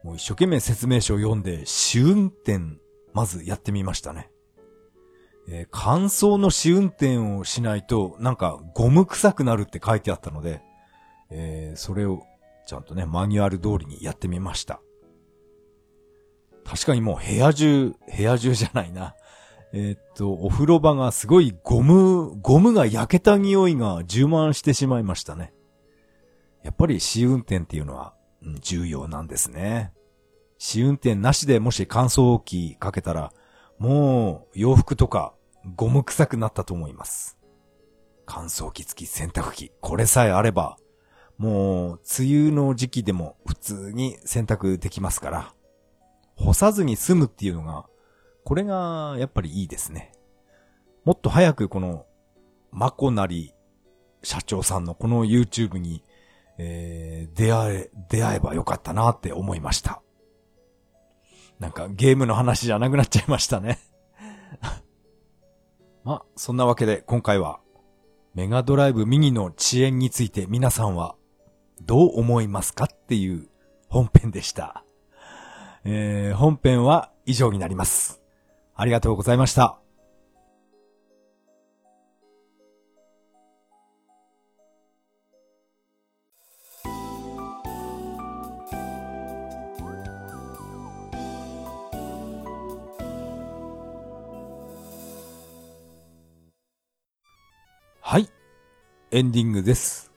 [0.04, 2.60] もう一生懸命説明書を読んで試運転
[3.14, 4.32] まずやってみましたね。
[5.48, 10.62] えー、乾燥の試運転をしないと、なんかゴム臭くなるって書いてあったので、
[11.30, 12.24] えー、それを
[12.66, 14.82] ちゃんとね、マニュアル通りにやってみました。
[16.64, 19.16] 確かにもう部屋中、部屋中じゃないな。
[19.74, 25.54] えー、っと、お風呂場がすごいゴム、ゴムが焼けた匂いが充満してしまいましたね。
[26.64, 28.14] やっぱり試運転っていうのは、
[28.60, 29.93] 重要なんですね。
[30.58, 33.34] 試運転なしでもし乾燥機かけたら、
[33.80, 35.34] もう洋服とか
[35.75, 37.38] ゴム臭くなったと思います。
[38.25, 40.77] 乾燥機付き洗濯機、これさえあれば、
[41.38, 45.54] もう梅雨の時期でも普通に洗濯できますから、
[46.36, 47.86] 干さずに済むっていうのが、
[48.43, 50.12] これがやっぱりいいですね。
[51.04, 52.06] もっと早くこの、
[52.71, 53.54] まこなり
[54.23, 56.04] 社長さんのこの YouTube に、
[56.63, 60.04] えー、出会え、出会えばよかったなって思いました。
[61.60, 63.78] なんかゲームの話じゃなくなっちゃいましたね
[66.04, 67.60] まそんなわけで今回は
[68.34, 71.15] メガドライブミニの遅延について皆さんは
[71.82, 73.47] どう思いますかっていう
[73.89, 74.86] 本編でした。
[75.84, 78.21] えー、本編は以上になります。
[78.76, 79.81] ありがとうございました。
[99.13, 100.10] エンディングです。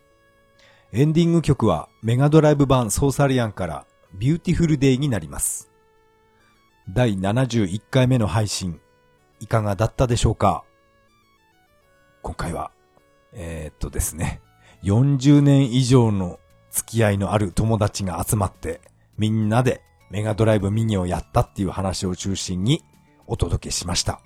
[0.93, 5.69] エンディング曲はメガドライブ版ソーサリアンからビューティフルデイになります。
[6.89, 8.81] 第71回目の配信、
[9.41, 10.63] いかがだったでしょうか？
[12.23, 12.71] 今回は、
[13.33, 14.41] えー、っとですね、
[14.85, 16.39] 40年以上の
[16.71, 18.81] 付き合いのある友達が集まって、
[19.19, 22.85] みんなでメガドライブミニをやったっていう話を中心に
[23.27, 24.21] お届けしました。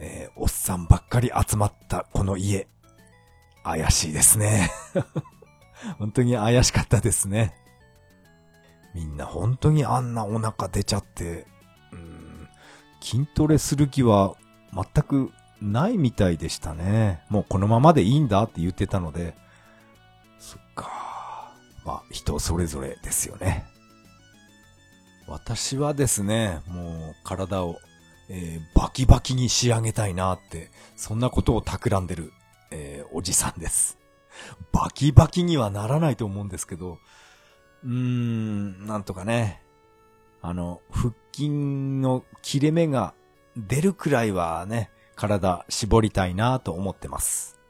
[0.00, 2.66] えー、おっさんばっかり集まったこの家。
[3.64, 4.70] 怪しいですね。
[5.98, 7.54] 本当に怪しかったですね。
[8.94, 11.46] みんな本当にあんなお腹出ちゃって、
[11.92, 12.48] うん、
[13.00, 14.34] 筋トレする気は
[14.72, 17.24] 全くないみたいでしたね。
[17.28, 19.34] もうこのままでいいんだって言ってたので、
[20.38, 21.52] そっか。
[21.84, 23.64] まあ人それぞれですよね。
[25.26, 27.78] 私はですね、もう体を
[28.28, 32.32] えー、バキバキに仕上げたいなって、そんなことを企んでる、
[32.76, 33.98] えー、おじさんです。
[34.72, 36.98] バキバキにはならないと思うんですけど、
[37.84, 39.62] うーん、なんとかね、
[40.42, 43.14] あの、腹筋の切れ目が
[43.56, 47.60] 出るくらいはね、体絞りたいなと思ってます。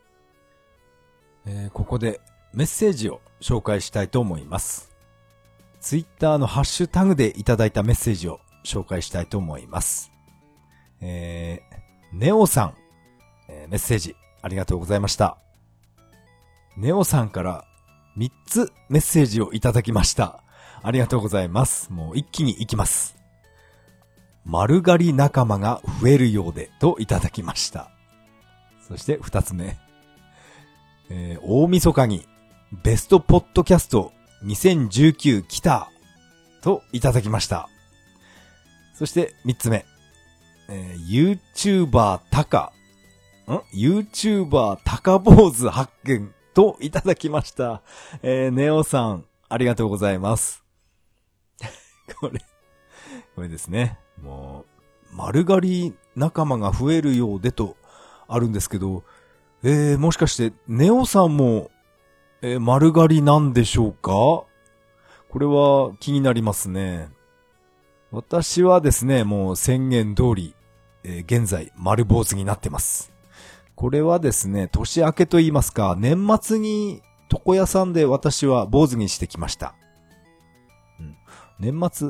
[1.44, 2.22] えー、ここで
[2.54, 4.90] メッセージを紹介したいと思います。
[5.80, 10.10] ツイッターのハッシュタグでいただいたメッセージを紹介したいと思います。
[11.02, 12.74] えー、ネオさん、
[13.50, 15.38] えー、メッセージありがとうございました。
[16.76, 17.64] ネオさんから
[18.18, 20.42] 3つメッセージをいただきました。
[20.82, 21.90] ありがとうございます。
[21.90, 23.16] もう一気に行きます。
[24.44, 27.90] 丸刈り仲間が増えるようでといただきました。
[28.86, 29.78] そして二つ目。
[31.08, 32.26] えー、大晦日に
[32.82, 34.12] ベストポッドキャスト
[34.44, 35.90] 2019来た
[36.60, 37.70] といただきました。
[38.92, 39.86] そして三つ目。
[40.68, 42.74] えー、YouTuber タカ、
[43.52, 47.82] ん ?YouTuber タカ坊主発見といただきました。
[48.22, 50.64] えー、ネオさん、ありがとうございます。
[52.20, 52.40] これ、
[53.34, 53.98] これですね。
[54.22, 54.64] も
[55.12, 57.76] う、丸刈り仲間が増えるようでと
[58.28, 59.02] あるんですけど、
[59.62, 61.70] えー、もしかして、ネオさんも、
[62.42, 64.10] えー、丸刈りなんでしょうか？
[64.10, 64.48] こ
[65.38, 67.08] れは気になりますね。
[68.10, 70.54] 私はですね、もう宣言通り、
[71.02, 73.13] えー、現在丸坊主になってます。
[73.74, 79.74] これはですね、年明けと言いますか、年末に床屋さんで私は坊主にしてきました。
[81.00, 81.16] うん、
[81.58, 82.08] 年末、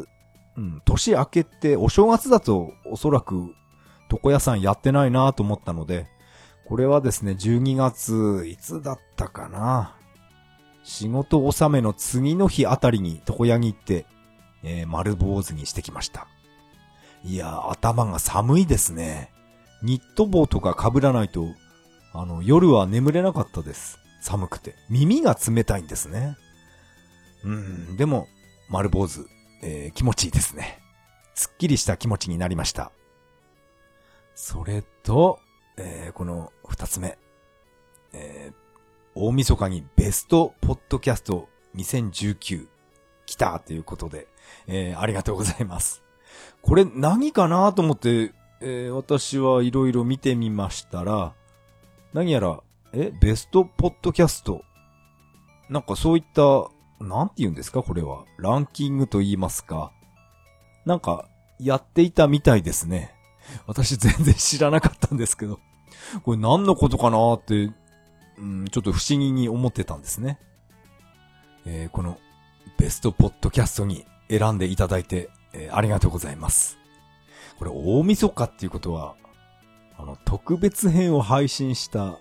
[0.57, 3.55] うん、年明けってお正月だとおそらく
[4.11, 6.07] 床屋さんやってないなと思ったので、
[6.67, 9.97] これはですね、12月、いつだったかな。
[10.83, 14.07] 仕事納めの次の日あたりに床屋に行って、
[14.63, 16.27] えー、丸坊主にしてきました。
[17.23, 19.31] いや頭が寒いですね。
[19.85, 21.47] ニット帽とか被らないと、
[22.15, 23.99] あの、夜は眠れなかったです。
[24.23, 24.75] 寒くて。
[24.89, 26.39] 耳が冷たいんですね。
[27.45, 28.27] うん、でも、
[28.71, 29.27] 丸坊主、
[29.63, 30.81] えー、気持ちいいですね。
[31.35, 32.93] すっきりした気持ちになりました。
[34.35, 35.39] それと、
[35.77, 37.19] えー、この二つ目。
[38.15, 38.55] えー、
[39.15, 42.69] 大晦日にベストポッドキャスト2019
[43.27, 44.29] 来たということで、
[44.67, 46.03] えー、ありがとうございます。
[46.63, 48.33] これ何かなと思って、
[48.67, 51.35] えー、私はいろいろ見てみましたら、
[52.15, 52.63] 何やら、
[52.95, 54.65] え、ベストポッドキャスト
[55.69, 56.71] なんかそういった、
[57.05, 58.25] なんて言うんですかこれは。
[58.39, 59.93] ランキングと言いますか。
[60.87, 63.15] なんか、やっていたみたいですね。
[63.67, 65.61] 私全然知らなかったんですけど、
[66.23, 67.71] これ何のことかなって、
[68.39, 70.39] うん、ちょっと不思議に思ってたんですね。
[71.67, 72.19] えー、この
[72.79, 76.79] ベストポッドキャストに選んでいただいて、えー、ありがとうございます。
[77.59, 79.15] これ大晦日っていうことは、
[79.97, 82.19] あの、特別編を配信した、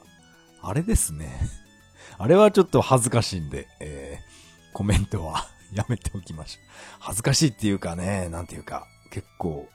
[0.62, 1.30] あれですね。
[2.18, 6.64] あれはちょっと恥ずかしいんで、えー、コメントは やめておきましょう。
[7.00, 9.68] 恥ずかしいっていうかね、なんていうか、結構、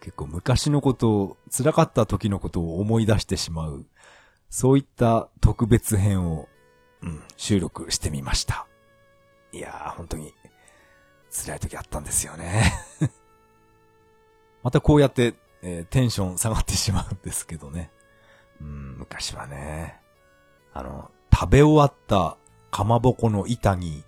[0.00, 3.86] 結構昔のことを、辛かった時のことを思い出してしまう、
[4.48, 6.48] そういった特別編を、
[7.02, 8.66] うん、収録してみました。
[9.52, 10.34] いやー、本当に、
[11.30, 12.72] 辛い時あったんですよね。
[14.62, 17.90] またこうやって、えー、テンション下がってしまうんですけどね。
[18.60, 20.00] うん、昔はね、
[20.72, 22.36] あの、食べ終わった
[22.70, 24.04] かまぼこの板に、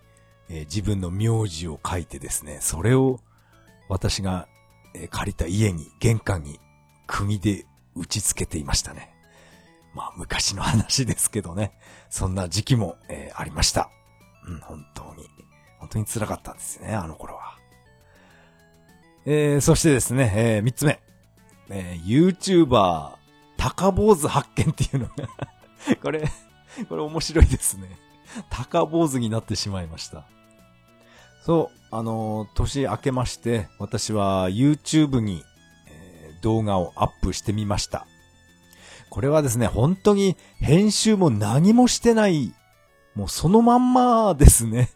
[0.48, 3.20] えー、自分の名字を書いてですね、それを
[3.88, 4.48] 私が
[4.94, 6.60] えー、借りた家に、玄関に、
[7.06, 9.12] 釘で打ち付けていましたね。
[9.94, 11.72] まあ、昔の話ですけどね。
[12.08, 13.90] そんな時期も、えー、ありました。
[14.46, 15.28] うん、本当に。
[15.78, 17.58] 本当に辛かったんですね、あの頃は。
[19.24, 21.00] えー、そしてですね、えー、三つ目。
[21.70, 23.12] えー、YouTuber、
[23.56, 25.28] 高坊主発見っていうのが
[26.02, 26.28] これ、
[26.88, 27.88] これ面白いですね。
[28.50, 30.24] 高坊主になってしまいました。
[31.44, 35.44] そう、あの、年明けまして、私は YouTube に、
[35.88, 38.06] えー、動画をアップしてみました。
[39.08, 42.54] これはですね、本当に編集も何もしてない、
[43.14, 44.90] もうそのまんまですね。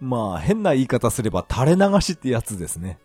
[0.00, 2.98] まあ、変な言い方すれば垂れ流しってやつですね。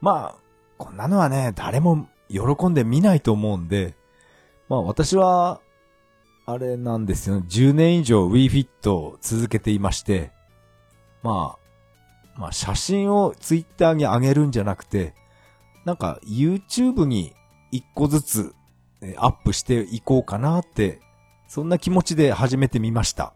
[0.00, 0.42] まあ、
[0.76, 3.94] こんなのはね、誰も喜んで見ないと思うんで、
[4.68, 5.60] まあ私は、
[6.46, 7.40] あれなんですよ。
[7.40, 10.30] 10年以上 WeFit を続けていまして、
[11.22, 11.56] ま
[12.36, 15.14] あ、まあ写真をツイッターに上げるんじゃなくて、
[15.84, 17.34] なんか YouTube に
[17.70, 18.54] 一個ずつ
[19.16, 21.00] アップしていこうかなって、
[21.48, 23.34] そんな気持ちで始めてみました。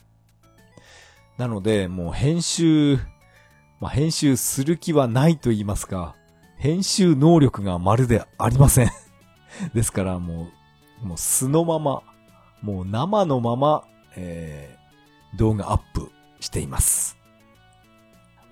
[1.39, 2.97] なので、もう編集、
[3.81, 6.15] まあ、編集する気はないと言いますか、
[6.63, 8.91] 編集能力がまるでありません。
[9.75, 10.47] ですからも
[11.03, 12.05] う、もう素のまま、
[12.63, 13.83] もう生のまま、
[14.15, 17.19] えー、動画アップしています。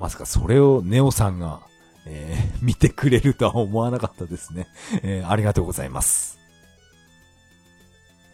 [0.00, 1.60] まさかそれをネオさんが、
[2.04, 4.66] えー、 見てくれるとは思わなかったですね。
[5.04, 6.36] えー、ありがとうございます。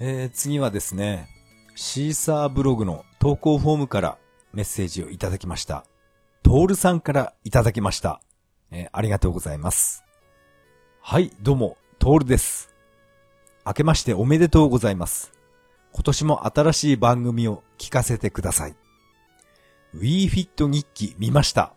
[0.01, 1.29] えー、次はですね、
[1.75, 4.17] シーサーブログの投稿フォームから
[4.55, 5.85] メッセージをいただきました。
[6.43, 8.23] トールさんからいただきました。
[8.71, 10.05] えー、ありがとうございます。
[11.01, 12.75] はい、どうも、トールです。
[13.65, 15.33] 明けましておめでとうございます。
[15.93, 18.77] 今年も新しい番組を聞かせてください。
[19.95, 21.73] WeFit 日記見ました。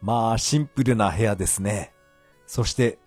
[0.00, 1.92] まあ、シンプルな部屋ですね。
[2.46, 2.98] そして、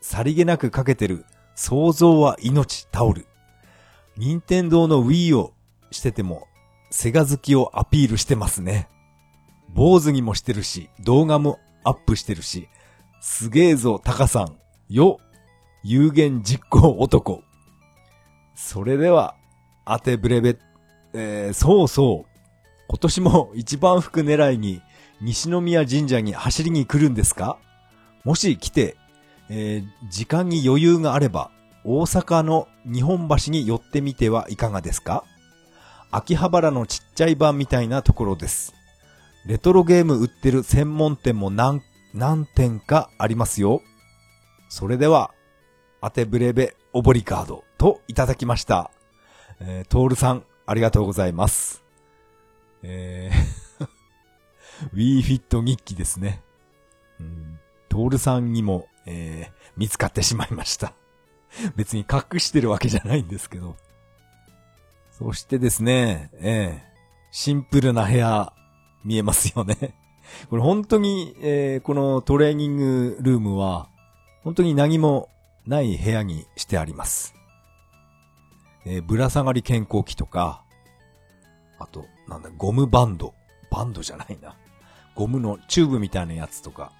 [0.00, 3.26] さりげなくかけてる、想像は命タオル。
[4.16, 5.52] 任天堂の Wii を
[5.90, 6.46] してても、
[6.90, 8.88] セガ好きをアピールしてますね。
[9.68, 12.68] 坊主にもしてるし、動画もアップしてるし、
[13.20, 14.56] すげえぞ、タカさん。
[14.88, 15.18] よ、
[15.82, 17.42] 有言実行男。
[18.54, 19.34] それでは、
[19.86, 20.58] 当てブレベ、
[21.14, 22.30] えー、そうそう。
[22.88, 24.82] 今年も一番福狙いに
[25.20, 27.58] 西宮神社に走りに来るんですか？
[28.24, 28.96] もし来て、
[29.48, 31.50] えー、時間に余裕があれば、
[31.84, 35.24] 大阪の日本橋に寄ってみてはいかがですか？
[36.10, 38.74] 秋葉原のちっちゃい版みたいなところです。
[39.48, 41.82] レトロゲーム売ってる専門店も何、
[42.12, 43.82] 何店かありますよ。
[44.68, 45.32] それでは、
[46.02, 48.90] 当てブレベオボリカードといただきました。
[49.60, 51.82] えー、トールさん、ありがとうございます。
[52.82, 53.68] えー
[54.94, 56.42] WeFit 日記ですね。
[57.18, 60.92] うん、トールさんにも、えー、見つかってしまいました。
[61.74, 63.76] 別に隠してるわけじゃないんですけど。
[65.10, 66.98] そしてですね、えー、
[67.32, 68.52] シンプルな部屋、
[69.04, 69.94] 見えますよね。
[70.50, 73.88] これ本当に、えー、このトレーニングルームは、
[74.42, 75.30] 本当に何も
[75.66, 77.34] ない部屋にしてあります。
[78.84, 80.62] えー、ぶら下がり健康器とか、
[81.78, 83.34] あと、なんだ、ゴムバンド。
[83.70, 84.56] バンドじゃないな。
[85.14, 86.92] ゴムのチューブみたいなやつとか、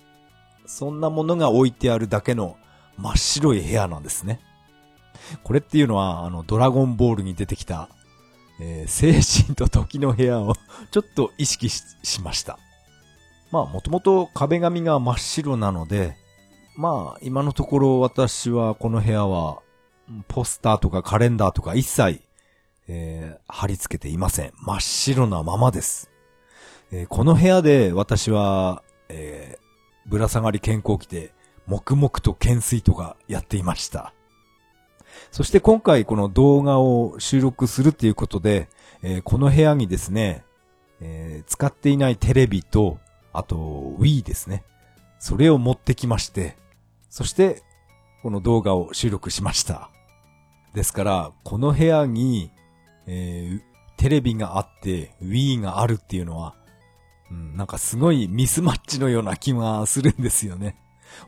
[0.66, 2.57] そんなものが置いてあるだけの
[2.96, 4.40] 真っ白い部屋なんですね。
[5.42, 7.88] これっていうのは、あの、ドラゴンボールに出てきた、
[8.61, 10.54] えー、精神と時の部屋を
[10.90, 12.59] ちょっと意識しました。
[13.50, 16.16] まあ、もともと壁紙が真っ白なので、
[16.76, 19.61] まあ、今のところ私はこの部屋は、
[20.26, 22.22] ポスターとかカレンダーとか一切、
[22.88, 24.52] えー、貼り付けていません。
[24.56, 26.11] 真っ白なままです。
[26.90, 31.32] えー、この部屋で私は、えー、ぶら下がり健康器で、
[31.66, 34.14] 黙々と懸垂とかやっていました。
[35.31, 38.68] そして今回この動画を収録するっていうことで、
[39.03, 40.45] えー、この部屋にですね、
[41.01, 42.99] えー、使っていないテレビと、
[43.33, 43.57] あと
[43.99, 44.64] Wii ですね。
[45.18, 46.57] それを持ってきまして、
[47.11, 47.62] そして
[48.22, 49.91] この動画を収録しました。
[50.74, 52.51] ですから、この部屋に、
[53.07, 53.61] えー、
[53.97, 56.55] テレビがあって Wii があるっていうのは、
[57.31, 60.76] うん、なんかすごいミスマッチのような気がするんですよね。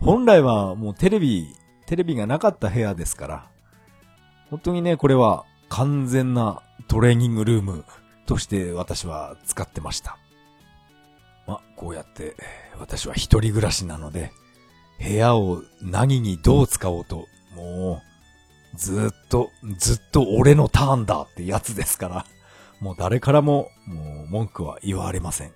[0.00, 1.54] 本来はもうテレビ、
[1.86, 3.49] テレビがなかった部屋ですから、
[4.50, 7.84] 本当にね、これは完全なトレーニングルーム
[8.26, 10.18] として私は使ってました。
[11.46, 12.36] ま、こうやって
[12.78, 14.32] 私は一人暮らしなので、
[15.00, 18.02] 部屋を何にどう使おうと、も
[18.74, 22.26] う、ずっと、ずっと俺のターンだってやつですから、
[22.80, 25.52] もう誰からも、もう文句は言われません。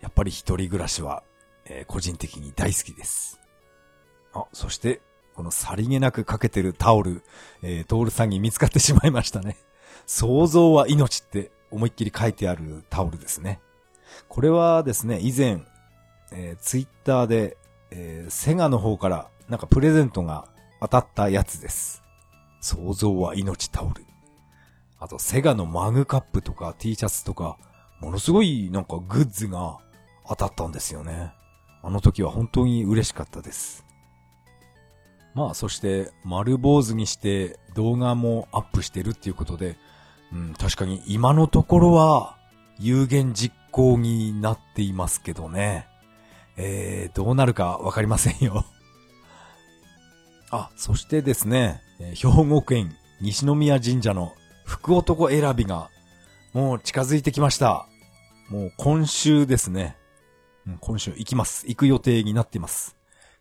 [0.00, 1.22] やっぱり一人暮らしは、
[1.64, 3.40] えー、個人的に大好きです。
[4.32, 5.00] あ、そして、
[5.40, 7.22] このさりげなくかけてるタオル、
[7.62, 9.56] えー、トールさんに見つかってしまいましたね。
[10.04, 13.58] 想像は命って思いっきり書いてあるタオルですね。
[14.28, 15.62] これはですね、以前、
[16.30, 17.56] えー、ツイッターで、
[17.90, 20.46] えー、セガの方からなんかプレゼントが
[20.78, 22.02] 当たったやつです。
[22.60, 24.04] 想像は命タオル。
[24.98, 27.56] あと、セガのマグカップとか T シャツとか、
[27.98, 29.78] ものすごいなんかグッズが
[30.28, 31.32] 当たったんですよね。
[31.82, 33.86] あの時は本当に嬉しかったです。
[35.34, 39.76] まあ、そして、丸坊主にして動画もアップしてるっていうことで、
[40.32, 42.36] うん、確かに今のところは
[42.78, 45.86] 有言実行になっていますけどね。
[46.56, 48.64] えー、どうなるかわかりませんよ。
[50.50, 54.32] あ、そしてですね、兵庫県西宮神社の
[54.64, 55.90] 福男選びが
[56.52, 57.86] もう近づいてきました。
[58.50, 59.96] もう今週ですね。
[60.80, 61.66] 今週行きます。
[61.66, 62.99] 行く予定になっています。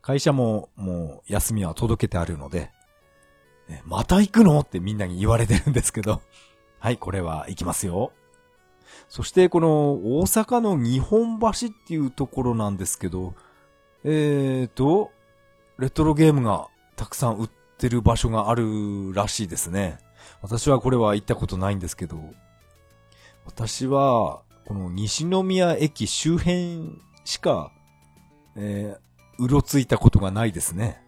[0.10, 2.72] 会社ももう休みは届けてあるので、
[3.86, 4.60] また行くの？
[4.62, 6.24] ってみんなに言われてるんですけど、
[6.82, 8.12] はい、これは行きますよ。
[9.08, 9.70] そしてこの
[10.18, 13.36] 大阪の日本橋っていうところなんですけど、
[14.04, 15.12] えーと、
[15.78, 20.00] レトロゲームがたくさん売ってる場所があるらしいですね。
[20.42, 22.20] 私はこれは行ったことないんですけど、
[23.46, 27.72] 私は、この西宮駅周辺しか、
[28.56, 29.09] えー、
[29.40, 31.02] うろついたことがないですね。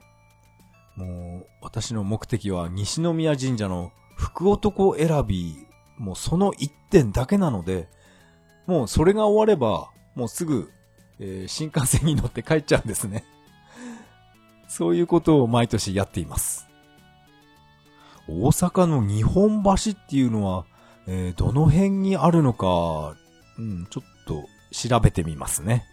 [0.96, 5.68] もう、私の目的は西宮神社の福男選び、
[5.98, 7.90] もうその一点だけなので、
[8.66, 10.72] もうそれが終われば、もうすぐ、
[11.20, 13.26] えー、新幹線に乗って帰っちゃうんですね。
[14.68, 16.68] そういうことを毎年やっています。
[18.30, 20.66] 大阪の日本橋っていうのは、
[21.08, 23.16] えー、どの辺にあるのか、
[23.58, 25.86] うん、ちょっと調べてみますね。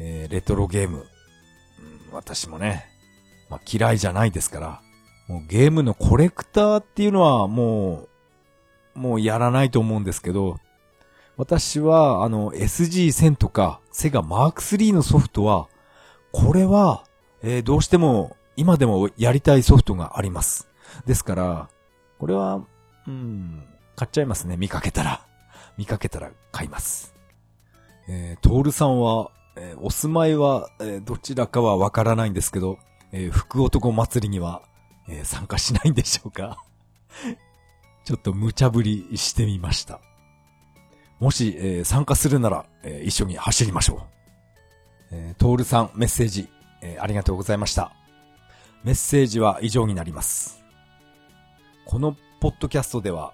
[0.00, 1.06] えー、レトロゲーム、
[2.12, 2.86] 私もね、
[3.48, 4.80] まあ、嫌いじゃないですから、
[5.28, 8.08] もうゲームのコレクターっていうのはも
[8.94, 10.58] う、もうやらないと思うんですけど、
[11.36, 15.68] 私はあの SG1000 とかセガマーク3のソフトは、
[16.32, 17.04] これは、
[17.42, 20.68] えー、どうしても今でもやりたいソフトがあります。
[21.06, 21.68] ですから、
[22.18, 22.60] これは、
[23.06, 24.56] うん、買っちゃいますね。
[24.56, 25.24] 見かけたら。
[25.76, 27.14] 見かけたら買います。
[28.08, 29.30] えー、トールさんは、
[29.60, 32.78] えー、お住まいは、えー、どちらかはわからないんですけど、
[33.12, 34.62] えー、福男祭りには、
[35.08, 36.62] え、参加しないんでしょうか？
[38.04, 40.00] ちょっと無茶ぶりしてみました。
[41.18, 44.02] もし、え、参加するなら、え、一緒に走りましょう。
[45.10, 46.48] えー、トールさんメッセージ、
[46.82, 47.92] え、ありがとうございました。
[48.84, 50.62] メッセージは以上になります。
[51.86, 53.32] このポッドキャストでは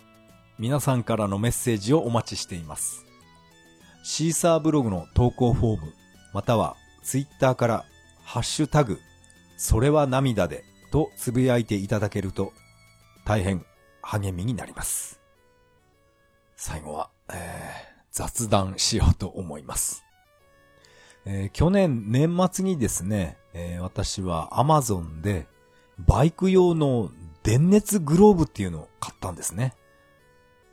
[0.58, 3.04] 皆さんからのメッセージをお待ちしています。
[4.04, 5.92] シーサーブログの投稿フォーム、
[6.34, 7.84] またはツイッターから
[8.24, 8.98] ハッシュタグ、
[9.56, 12.52] それは涙でとつぶやいていただけると
[13.24, 13.64] 大変
[14.02, 15.20] 励みになります。
[16.56, 17.36] 最後は、えー、
[18.10, 20.04] 雑談しようと思います。
[21.24, 25.46] えー、去年年末にですね、えー、私は Amazon で
[25.98, 27.10] バイク用の
[27.44, 29.74] 電熱グローブっていうのを買ったんですね。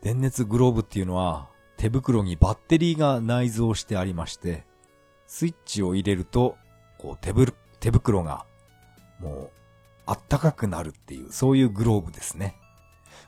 [0.02, 4.66] 電熱グローブっていうのは手袋にバッテリーが内蔵してありまして、
[5.32, 6.58] スイッチを入れると、
[6.98, 8.46] こう手ぶ手袋が
[9.22, 9.50] もう
[10.06, 12.58] あったかくなるっていう、そういうグローブですね。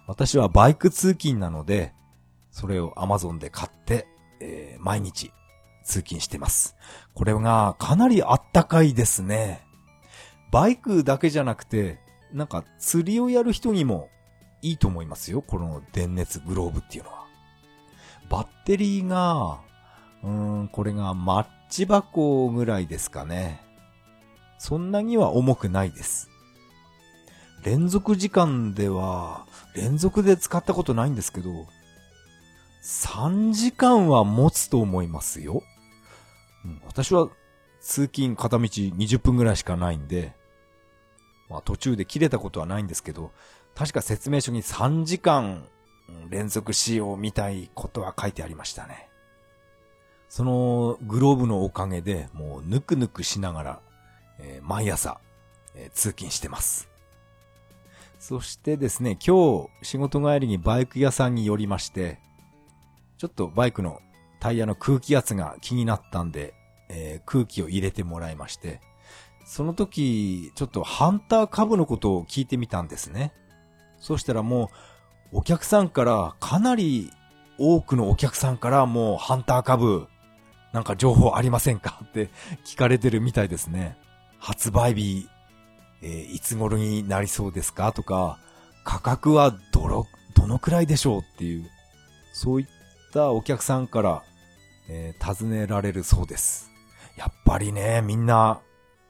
[0.05, 1.93] 私はバイク通勤なので、
[2.51, 4.05] それを Amazon で買って、
[4.41, 5.31] えー、毎日
[5.85, 6.75] 通勤してます。
[7.13, 9.65] これがかなりあったかいですね。
[10.51, 12.01] バイクだけじゃなくて、
[12.33, 14.09] なんか釣りをやる人にも
[14.61, 15.41] いいと思いますよ。
[15.41, 17.23] この電熱グローブっていうのは。
[18.29, 19.61] バッテリーが、
[20.21, 20.29] うー
[20.63, 23.59] ん、これがマッチ箱ぐらいですかね。
[24.59, 26.29] そんなには重くないです。
[27.65, 31.65] 連続時間では、連続で使ったことないんですけど、
[32.83, 35.63] 3時間は持つと思いますよ。
[36.63, 37.29] うん、私は
[37.81, 40.35] 通勤片道20分ぐらいしかないんで、
[41.49, 43.31] まあ途中で切れたことはないんですけど、
[43.73, 45.67] 確か説明書に3時間
[46.29, 49.09] 連続使用みたいことは書いてありましたね。
[50.33, 53.79] そのグローブのおかげでもうぬくぬくしながら、
[54.39, 55.19] えー、毎朝、
[55.75, 56.89] えー、通勤してます。
[58.17, 62.17] そしてですね、今日仕事帰りにバイク屋さんに寄りまして、
[63.19, 63.99] ちょっとバイクの
[64.39, 66.55] タイヤの空気圧が気になったんで、
[66.89, 68.81] えー、空気を入れてもらいまして、
[69.45, 73.33] その時、ちょっとハンター株のことを聞いてみたんですね。
[73.99, 74.71] そしたらも
[75.31, 77.11] う、お客さんから、かなり
[77.59, 80.07] 多くのお客さんからもうハンター株、
[80.73, 81.99] なんか情報ありませんか？
[82.03, 82.29] って
[82.65, 83.97] 聞かれてるみたいですね。
[84.39, 85.29] 発売日、
[86.01, 87.93] えー、いつ頃になりそうですか？
[87.93, 88.39] とか、
[88.83, 90.05] 価格はどの、
[90.35, 91.69] どのくらいでしょうっていう、
[92.33, 92.67] そういっ
[93.13, 94.23] たお客さんから、
[94.89, 96.69] えー、尋ねられるそうです。
[97.15, 98.59] やっぱりね、みんな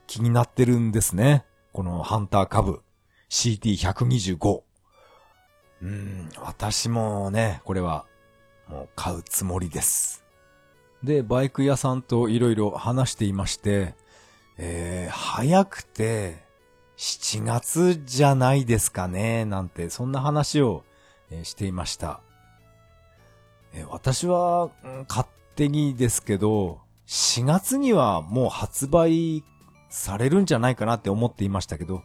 [0.06, 1.46] 気になってるんですね。
[1.72, 2.84] このハンター株
[3.32, 4.62] CT125。
[5.82, 8.06] うん、私もね、これは
[8.68, 10.23] もう買うつもりです。
[11.04, 13.96] で、バイク屋さんといろいろ話していまして、
[14.58, 16.44] えー、早くて
[16.98, 20.84] 7月じゃないですかね、なんて、そんな話を、
[21.32, 22.22] え、していました。
[23.74, 24.70] え、私は、
[25.10, 29.44] 勝手にですけど、4月にはもう発売
[29.90, 32.04] されるんじゃないかなって思っていましたけど、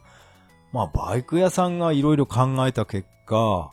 [0.73, 3.71] まあバイク屋さんがいろいろ考えた結果、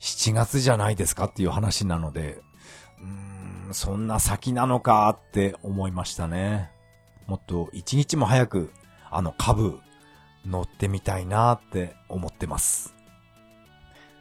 [0.00, 2.42] 7月じゃないですかっていう話なので、
[3.00, 3.29] うー
[3.72, 6.70] そんな先なのかって思いましたね。
[7.26, 8.72] もっと一日も早く
[9.10, 9.78] あの株
[10.46, 12.94] 乗ってみたいなって思ってます。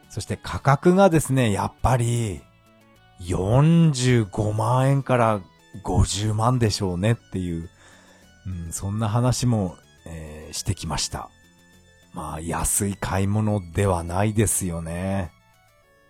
[0.09, 2.41] そして価格がですね、やっぱり
[3.21, 5.41] 45万円から
[5.83, 7.69] 50万でしょうねっていう、
[8.47, 11.29] うん、そんな話も、えー、してきました。
[12.13, 15.31] まあ、安い買い物ではないですよね。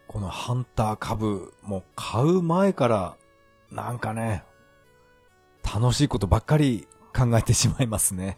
[0.07, 3.17] このハンター株も買う前から、
[3.71, 4.43] なんかね、
[5.63, 8.37] 楽しいことばっかり考えてしまいますね。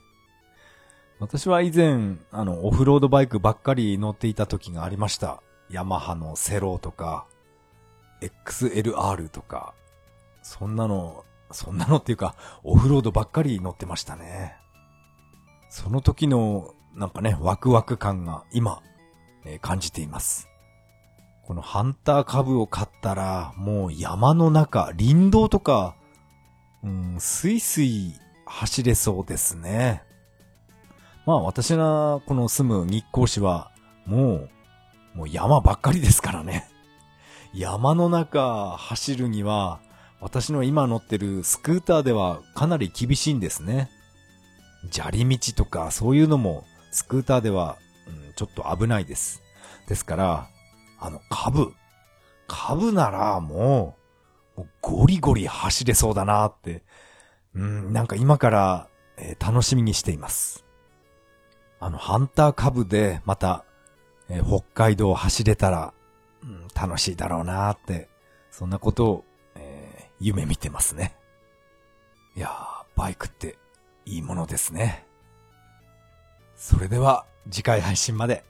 [1.19, 5.41] 私は以前、あの、オフロードバイクばっかり乗っていた時がありました。
[5.69, 7.25] ヤマハのセローとか、
[8.21, 9.73] XLR とか、
[10.41, 14.55] そんなの、そんなのっていうか、オフロードばっかり乗ってましたね。
[15.69, 18.81] その時の、なんかね、ワクワク感が今、
[19.45, 20.50] えー感じています。
[21.43, 25.95] このハンター株を買ったら、もう山の中、林道とか、
[26.83, 28.13] うん、スイスイ
[28.45, 30.03] 走れそうですね。
[31.25, 33.71] まあ私がこの住む日光市は、
[34.05, 34.49] もう、
[35.13, 36.67] もう山ばっかりですからね。
[37.53, 39.79] 山の中走るには、
[40.21, 43.89] 私の今乗ってるスクーターではかなり厳しいんですね。
[44.91, 47.77] 砂利道とかそういうのもスクーターでは、
[48.07, 49.41] うん、ちょっと危ないです。
[49.87, 50.47] ですから、
[51.01, 51.73] あの、株。
[52.47, 53.97] 株ならも
[54.55, 56.83] う、もうゴリゴリ走れそうだなって、
[57.55, 58.87] うん、なんか今から、
[59.17, 60.63] えー楽しみにしています。
[61.79, 63.65] あの、ハンター株でまた、
[64.29, 65.93] えー北海道を走れたら、
[66.43, 68.07] うん、楽しいだろうなって、
[68.51, 69.25] そんなことを、
[69.55, 71.15] えー夢見てますね。
[72.35, 72.51] いやー、
[72.95, 73.57] バイクって
[74.05, 75.07] いいものですね。
[76.55, 78.43] それでは次回配信まで。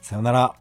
[0.00, 0.54] さよなら。